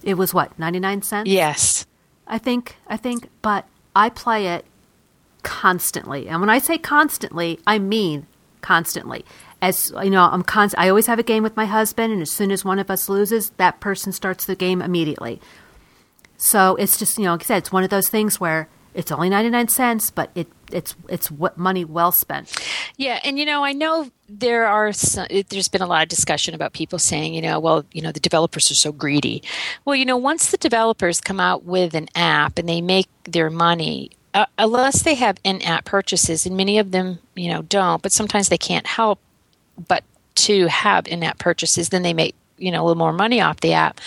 [0.03, 1.29] It was what ninety nine cents.
[1.29, 1.85] Yes.
[2.27, 3.65] I think I think, but
[3.95, 4.65] I play it
[5.43, 6.27] constantly.
[6.27, 8.27] And when I say constantly, I mean
[8.61, 9.25] constantly.
[9.61, 12.31] As you know, I'm const- I always have a game with my husband and as
[12.31, 15.39] soon as one of us loses, that person starts the game immediately.
[16.37, 19.11] So it's just, you know, like I said, it's one of those things where it's
[19.11, 22.55] only 99 cents, but it it's it's what money well spent.
[22.97, 26.53] Yeah, and you know, I know there are some, there's been a lot of discussion
[26.53, 29.43] about people saying, you know, well, you know, the developers are so greedy.
[29.85, 33.49] Well, you know, once the developers come out with an app and they make their
[33.49, 38.11] money, uh, unless they have in-app purchases, and many of them, you know, don't, but
[38.11, 39.19] sometimes they can't help
[39.87, 40.03] but
[40.35, 43.73] to have in-app purchases, then they make you know a little more money off the
[43.73, 43.99] app.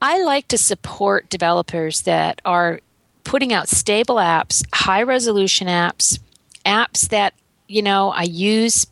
[0.00, 2.80] I like to support developers that are
[3.28, 6.18] putting out stable apps, high resolution apps,
[6.64, 7.34] apps that
[7.66, 8.86] you know I use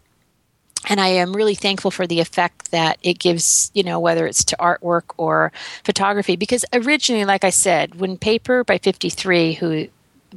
[0.88, 4.44] and I am really thankful for the effect that it gives, you know, whether it's
[4.44, 5.52] to artwork or
[5.84, 6.36] photography.
[6.36, 9.88] Because originally, like I said, when Paper by 53, who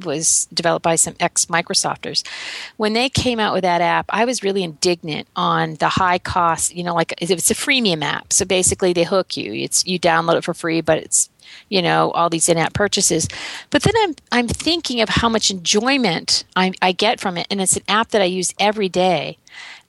[0.04, 2.26] was developed by some ex Microsofters.
[2.78, 6.74] When they came out with that app, I was really indignant on the high cost.
[6.74, 9.52] You know, like it's a freemium app, so basically they hook you.
[9.52, 11.28] It's you download it for free, but it's
[11.68, 13.28] you know all these in-app purchases.
[13.70, 17.46] But then i'm i'm thinking of how much enjoyment I, I get from it.
[17.50, 19.38] And it's an app that i use every day.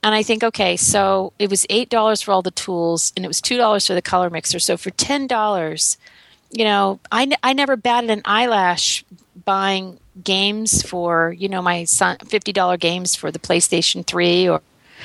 [0.02, 3.28] And i think okay so it was eight dollars for all the tools and it
[3.28, 4.58] was two dollars for the color mixer.
[4.58, 5.96] So for ten dollars
[6.50, 9.04] you know I, I never batted an eyelash
[9.44, 14.60] buying games for you know my son $50 games for the playstation 3 or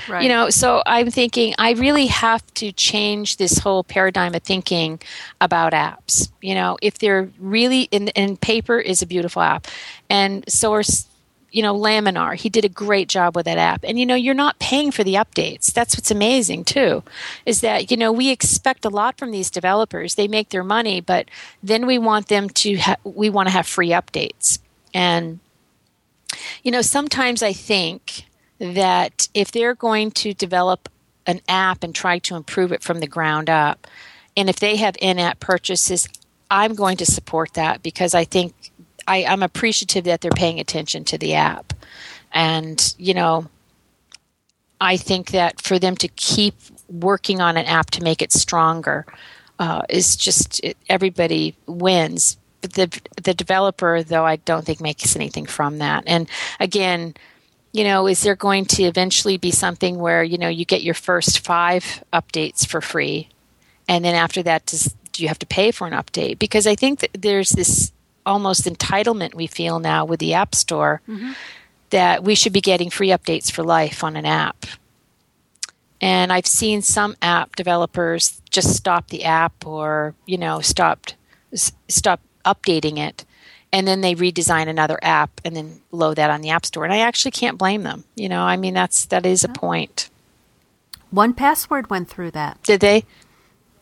[0.08, 0.24] Right.
[0.24, 5.00] You know, so I'm thinking I really have to change this whole paradigm of thinking
[5.42, 6.32] about apps.
[6.42, 9.68] You know, if they're really in, in paper is a beautiful app,
[10.10, 11.08] and source.
[11.50, 13.84] You know, Laminar, he did a great job with that app.
[13.84, 15.72] And, you know, you're not paying for the updates.
[15.72, 17.04] That's what's amazing, too,
[17.46, 20.16] is that, you know, we expect a lot from these developers.
[20.16, 21.30] They make their money, but
[21.64, 24.60] then we want them to, ha- we want to have free updates.
[24.94, 25.40] And,
[26.64, 28.26] you know, sometimes I think
[28.60, 30.90] that if they're going to develop
[31.26, 33.88] an app and try to improve it from the ground up,
[34.36, 36.08] and if they have in app purchases,
[36.50, 38.54] I'm going to support that because I think
[39.08, 41.74] I, I'm appreciative that they're paying attention to the app.
[42.32, 43.48] And, you know,
[44.80, 46.56] I think that for them to keep
[46.90, 49.06] working on an app to make it stronger
[49.60, 52.38] uh, is just it, everybody wins.
[52.62, 56.04] But the the developer, though, I don't think makes anything from that.
[56.08, 56.30] And
[56.60, 57.16] again,
[57.74, 60.94] you know, is there going to eventually be something where, you know, you get your
[60.94, 63.30] first five updates for free
[63.88, 66.38] and then after that, does do you have to pay for an update?
[66.38, 67.92] Because I think that there's this
[68.26, 71.32] almost entitlement we feel now with the App Store mm-hmm.
[71.90, 74.66] that we should be getting free updates for life on an app.
[76.00, 81.16] And I've seen some app developers just stop the app or, you know, stopped
[81.88, 83.26] stop updating it
[83.78, 86.84] and then they redesign another app and then load that on the app store.
[86.84, 88.06] And i actually can't blame them.
[88.16, 90.10] You know i mean that's that is a point.
[91.14, 92.62] 1Password went through that.
[92.64, 93.06] Did they?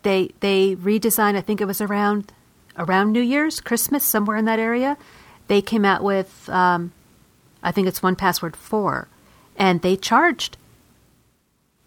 [0.04, 2.34] They they redesigned i think it was around
[2.78, 4.98] around new year's christmas somewhere in that area.
[5.48, 6.92] They came out with um,
[7.64, 9.08] i think it's 1Password 4
[9.58, 10.58] and they charged.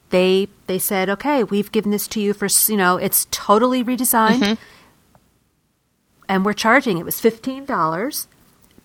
[0.09, 4.41] They they said okay we've given this to you for you know it's totally redesigned.
[4.41, 4.63] Mm-hmm
[6.29, 8.27] and we're charging it was $15,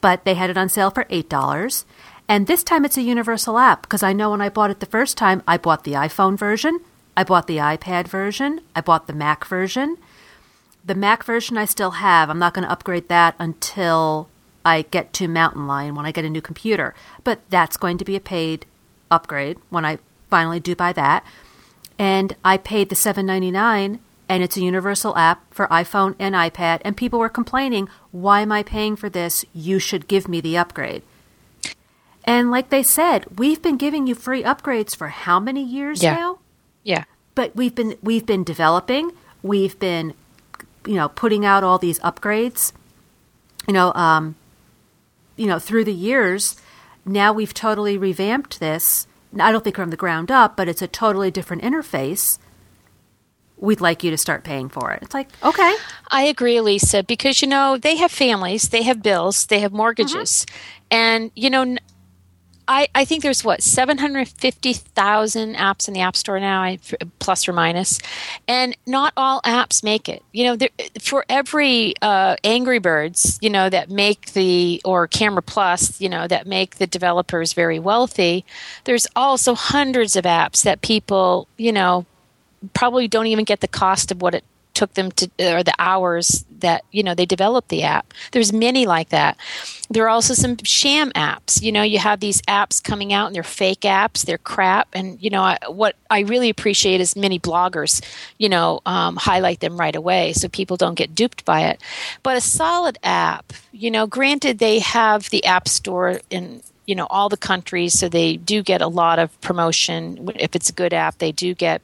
[0.02, 1.86] but they had it on sale for $8.
[2.28, 4.86] And this time it's a universal app because I know when I bought it the
[4.86, 6.80] first time, I bought the iPhone version,
[7.18, 9.98] I bought the iPad version, I bought the Mac version.
[10.86, 12.30] The Mac version I still have.
[12.30, 14.28] I'm not going to upgrade that until
[14.66, 16.94] I get to Mountain Lion when I get a new computer.
[17.24, 18.66] But that's going to be a paid
[19.10, 21.26] upgrade when I finally do buy that.
[21.98, 24.00] And I paid the $7.99
[24.34, 26.82] and it's a universal app for iPhone and iPad.
[26.84, 29.46] And people were complaining, why am I paying for this?
[29.54, 31.04] You should give me the upgrade.
[32.24, 36.16] And like they said, we've been giving you free upgrades for how many years yeah.
[36.16, 36.40] now?
[36.82, 37.04] Yeah.
[37.36, 39.12] But we've been we've been developing,
[39.44, 40.16] we've been
[40.88, 42.72] you know, putting out all these upgrades.
[43.68, 44.34] You know, um,
[45.36, 46.56] you know, through the years,
[47.06, 49.06] now we've totally revamped this.
[49.40, 52.40] I don't think from the ground up, but it's a totally different interface
[53.64, 55.02] we'd like you to start paying for it.
[55.02, 55.74] It's like, okay.
[56.12, 60.46] I agree, Lisa, because, you know, they have families, they have bills, they have mortgages.
[60.46, 60.56] Mm-hmm.
[60.92, 61.78] And, you know,
[62.68, 66.76] I, I think there's what 750,000 apps in the App Store now,
[67.20, 68.00] plus or minus,
[68.50, 70.24] and not all apps make it.
[70.34, 75.42] You know, there, for every uh, Angry Birds, you know, that make the or Camera
[75.42, 78.46] Plus, you know, that make the developers very wealthy.
[78.84, 82.06] There's also hundreds of apps that people, you know,
[82.74, 84.44] probably don't even get the cost of what it
[84.74, 88.14] took them to or the hours that you know they developed the app.
[88.32, 89.38] There's many like that.
[89.90, 91.62] There are also some sham apps.
[91.62, 94.88] You know you have these apps coming out and they're fake apps they're crap.
[94.94, 98.04] And you know I, what i really appreciate is many bloggers
[98.38, 101.82] you know um, highlight them right away so people don't get duped by it.
[102.24, 107.08] But a solid app you know granted they have the app store in you know
[107.10, 110.32] all the countries so they do get a lot of promotion.
[110.36, 111.82] If it's a good app they do get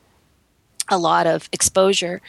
[0.89, 2.21] a lot of exposure.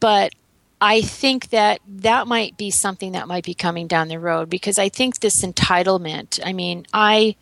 [0.00, 0.32] But
[0.80, 4.78] I think that that might be something that might be coming down the road because
[4.78, 7.36] I think this entitlement, I mean, I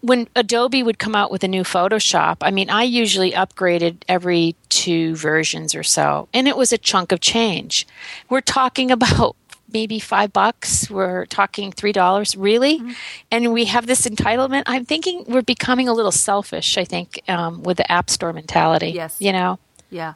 [0.00, 4.56] when Adobe would come out with a new Photoshop, I mean, I usually upgraded every
[4.68, 7.86] two versions or so, and it was a chunk of change.
[8.28, 9.36] We're talking about
[9.76, 10.88] maybe five bucks.
[10.88, 12.92] We're talking three dollars, really, mm-hmm.
[13.30, 14.62] and we have this entitlement.
[14.64, 16.78] I'm thinking we're becoming a little selfish.
[16.78, 18.88] I think um, with the App Store mentality.
[18.88, 19.58] Yes, you know.
[19.90, 20.14] Yeah,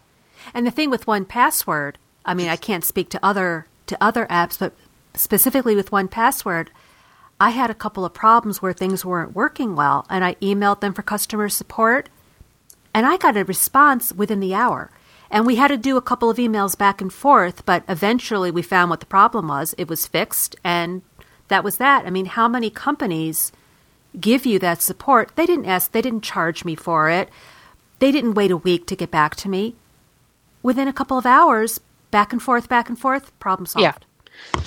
[0.55, 4.59] and the thing with 1Password, I mean, I can't speak to other to other apps,
[4.59, 4.73] but
[5.15, 6.69] specifically with 1Password,
[7.39, 10.95] I had a couple of problems where things weren't working well, and I emailed them
[10.95, 12.09] for customer support,
[12.95, 14.91] and I got a response within the hour.
[15.31, 18.63] And we had to do a couple of emails back and forth, but eventually we
[18.63, 19.75] found what the problem was.
[19.79, 21.03] It was fixed, and
[21.49, 22.05] that was that.
[22.05, 23.53] I mean, how many companies
[24.19, 25.31] give you that support?
[25.37, 27.29] They didn't ask, they didn't charge me for it.
[28.01, 29.77] They didn't wait a week to get back to me.
[30.63, 31.81] Within a couple of hours,
[32.11, 34.05] back and forth, back and forth, problem solved.
[34.53, 34.61] Yeah.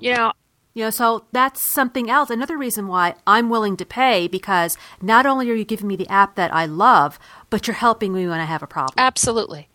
[0.00, 0.32] You know,
[0.74, 2.30] you know, so that's something else.
[2.30, 6.08] Another reason why I'm willing to pay because not only are you giving me the
[6.08, 7.18] app that I love,
[7.50, 8.94] but you're helping me when I have a problem.
[8.96, 9.68] Absolutely.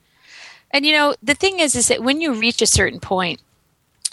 [0.74, 3.40] And you know, the thing is, is that when you reach a certain point,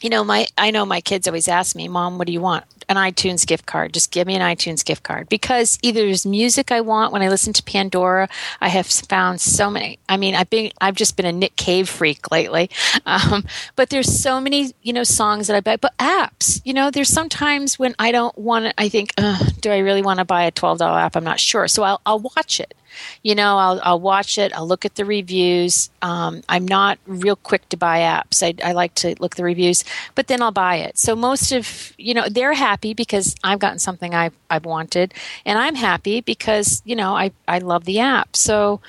[0.03, 2.65] you know, my I know my kids always ask me, "Mom, what do you want?"
[2.91, 3.95] An iTunes gift card.
[3.95, 7.29] Just give me an iTunes gift card because either there's music I want when I
[7.29, 8.29] listen to Pandora.
[8.61, 10.01] I have found so many.
[10.09, 12.71] I mean, I've been I've just been a Nick Cave freak lately.
[13.07, 13.45] Um,
[13.77, 15.77] but there's so many you know songs that I buy.
[15.77, 18.75] But apps, you know, there's sometimes when I don't want to.
[18.79, 19.15] I think,
[19.61, 21.17] do I really want to buy a twelve dollar app?
[21.17, 21.67] I'm not sure.
[21.69, 22.75] So I'll I'll watch it
[23.23, 25.91] you know, I'll, I'll watch it, I'll look at the reviews.
[26.03, 28.43] Um, I'm not real quick to buy apps.
[28.43, 29.85] I, I like to look the reviews,
[30.15, 30.99] but then I'll buy it.
[30.99, 35.59] So most of, you know, they're happy because I've gotten something I've, I've wanted, and
[35.59, 38.37] I'm happy because, you know, I, I love the app.
[38.37, 38.81] So,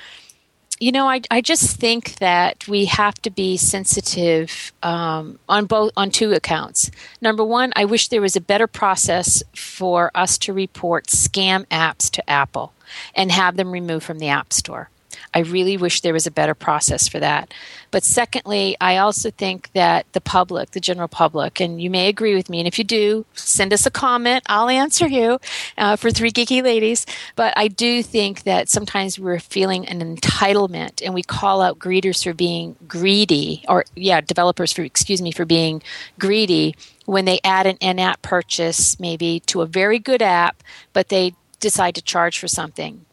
[0.80, 5.92] you know, I, I just think that we have to be sensitive um, on both
[5.96, 6.90] on two accounts.
[7.20, 12.10] Number one, I wish there was a better process for us to report scam apps
[12.10, 12.72] to Apple
[13.14, 14.90] and have them removed from the App Store.
[15.34, 17.52] I really wish there was a better process for that.
[17.90, 22.34] But secondly, I also think that the public, the general public, and you may agree
[22.34, 24.44] with me, and if you do, send us a comment.
[24.46, 25.38] I'll answer you
[25.78, 27.06] uh, for Three Geeky Ladies.
[27.36, 32.22] But I do think that sometimes we're feeling an entitlement and we call out greeters
[32.22, 35.82] for being greedy, or, yeah, developers for, excuse me, for being
[36.18, 36.74] greedy
[37.06, 41.34] when they add an in app purchase maybe to a very good app, but they
[41.60, 43.04] decide to charge for something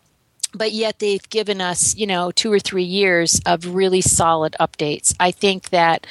[0.53, 5.15] but yet they've given us, you know, two or three years of really solid updates.
[5.19, 6.07] I think that,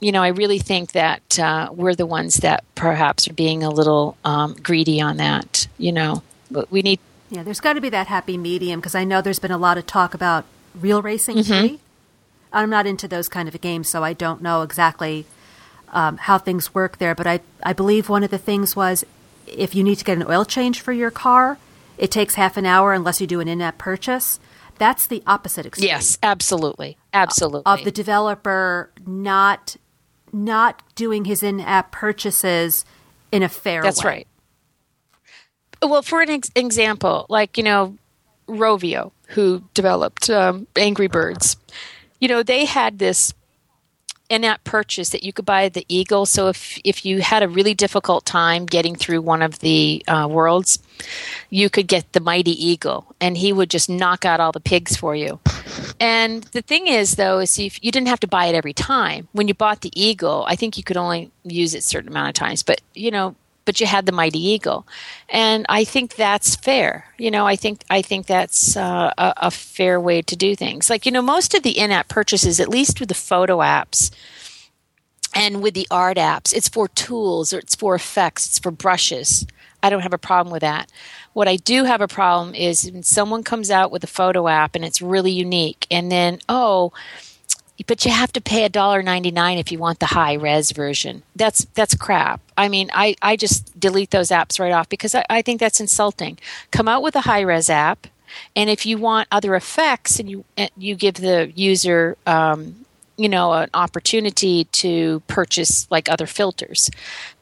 [0.00, 3.70] you know, I really think that uh, we're the ones that perhaps are being a
[3.70, 5.66] little um, greedy on that.
[5.78, 7.00] You know, but we need.
[7.30, 9.78] Yeah, there's got to be that happy medium because I know there's been a lot
[9.78, 10.44] of talk about
[10.74, 11.76] real racing mm-hmm.
[12.54, 15.26] I'm not into those kind of games, so I don't know exactly
[15.92, 17.14] um, how things work there.
[17.14, 19.04] But I, I believe one of the things was
[19.46, 21.58] if you need to get an oil change for your car,
[21.98, 24.40] it takes half an hour unless you do an in-app purchase.
[24.78, 26.02] That's the opposite experience.
[26.02, 27.62] Yes, absolutely, absolutely.
[27.72, 29.76] Of the developer not
[30.32, 32.84] not doing his in-app purchases
[33.30, 33.86] in a fair way.
[33.86, 34.10] That's way.
[34.10, 34.28] right.
[35.80, 37.96] Well, for an ex- example, like you know,
[38.48, 41.56] Rovio, who developed um, Angry Birds,
[42.20, 43.32] you know, they had this
[44.28, 46.26] in-app purchase that you could buy the Eagle.
[46.26, 50.26] So if if you had a really difficult time getting through one of the uh,
[50.30, 50.78] worlds,
[51.50, 54.96] you could get the Mighty Eagle, and he would just knock out all the pigs
[54.96, 55.40] for you.
[56.00, 59.28] And the thing is, though, is if you didn't have to buy it every time.
[59.32, 62.34] When you bought the Eagle, I think you could only use it certain amount of
[62.34, 62.62] times.
[62.62, 63.34] But you know,
[63.64, 64.86] but you had the mighty eagle.
[65.28, 69.50] And i think that's fair you know i think i think that's uh, a, a,
[69.50, 70.90] fair way to do things.
[70.90, 74.10] Like you know most of the in-app purchases at least with the photo apps
[75.34, 79.46] and with the art apps it's for tools or it's for effects it's for brushes.
[79.82, 80.90] I don't have a problem with that.
[81.32, 84.74] What i do have a problem is when someone comes out with a photo app
[84.74, 86.92] and it's really unique and then oh
[87.86, 90.70] but you have to pay a dollar ninety nine if you want the high res
[90.72, 91.22] version.
[91.34, 92.40] That's that's crap.
[92.56, 95.80] I mean, I, I just delete those apps right off because I, I think that's
[95.80, 96.38] insulting.
[96.70, 98.06] Come out with a high res app,
[98.54, 100.44] and if you want other effects, and you
[100.76, 102.83] you give the user um,
[103.16, 106.90] you know an opportunity to purchase like other filters.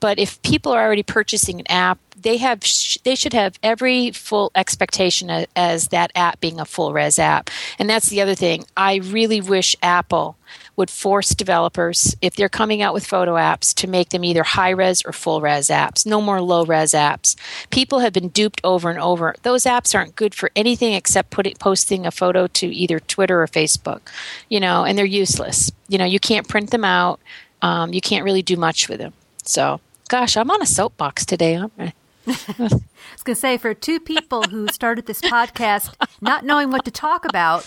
[0.01, 4.11] But if people are already purchasing an app they have sh- they should have every
[4.11, 7.51] full expectation as, as that app being a full res app.
[7.79, 8.65] And that's the other thing.
[8.77, 10.37] I really wish apple
[10.77, 14.71] would force developers, if they're coming out with photo apps, to make them either high
[14.71, 16.07] res or full res apps.
[16.07, 17.37] No more low res apps.
[17.71, 19.35] People have been duped over and over.
[19.43, 23.47] Those apps aren't good for anything except putting, posting a photo to either Twitter or
[23.47, 24.01] Facebook,
[24.49, 25.71] you know, and they're useless.
[25.89, 27.21] You know, you can't print them out.
[27.61, 29.13] Um, you can't really do much with them.
[29.45, 31.93] So, gosh, I'm on a soapbox today, aren't I?
[32.27, 36.85] I was going to say, for two people who started this podcast not knowing what
[36.85, 37.67] to talk about,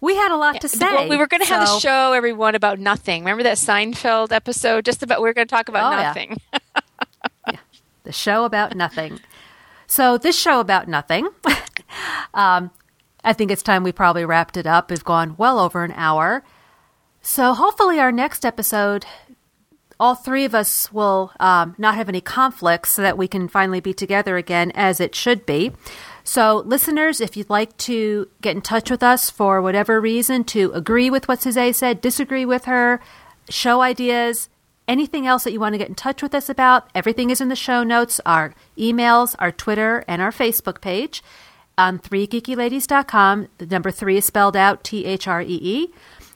[0.00, 0.86] we had a lot to say.
[0.86, 3.22] Well, we were going to have a show, everyone, about nothing.
[3.22, 4.84] Remember that Seinfeld episode?
[4.84, 6.36] Just about we are going to talk about oh, nothing.
[6.52, 6.58] Yeah.
[7.52, 7.58] yeah.
[8.04, 9.20] The show about nothing.
[9.86, 11.28] So this show about nothing.
[12.34, 12.70] um,
[13.22, 14.90] I think it's time we probably wrapped it up.
[14.90, 16.42] We've gone well over an hour.
[17.22, 19.04] So hopefully, our next episode,
[19.98, 23.80] all three of us will um, not have any conflicts so that we can finally
[23.80, 25.72] be together again as it should be.
[26.24, 30.72] So, listeners, if you'd like to get in touch with us for whatever reason, to
[30.72, 33.00] agree with what Suzette said, disagree with her,
[33.48, 34.48] show ideas,
[34.86, 37.48] anything else that you want to get in touch with us about, everything is in
[37.48, 41.22] the show notes our emails, our Twitter, and our Facebook page
[41.78, 43.48] on threegeekyladies.com.
[43.58, 45.94] The number three is spelled out T H R E E.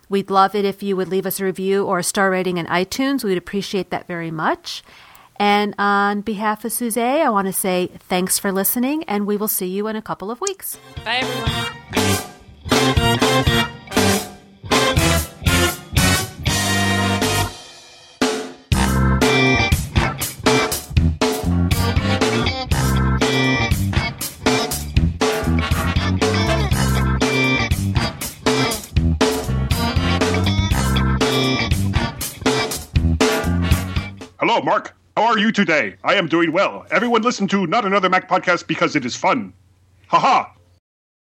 [0.09, 2.67] We'd love it if you would leave us a review or a star rating in
[2.67, 3.25] iTunes.
[3.25, 4.83] We'd appreciate that very much.
[5.37, 9.49] And on behalf of Suzette, I want to say thanks for listening, and we will
[9.49, 10.79] see you in a couple of weeks.
[11.05, 11.75] Bye, everyone.
[34.39, 34.95] Hello, Mark.
[35.17, 35.95] How are you today?
[36.03, 36.87] I am doing well.
[36.91, 39.53] Everyone listen to Not Another Mac podcast because it is fun.
[40.09, 40.51] Haha,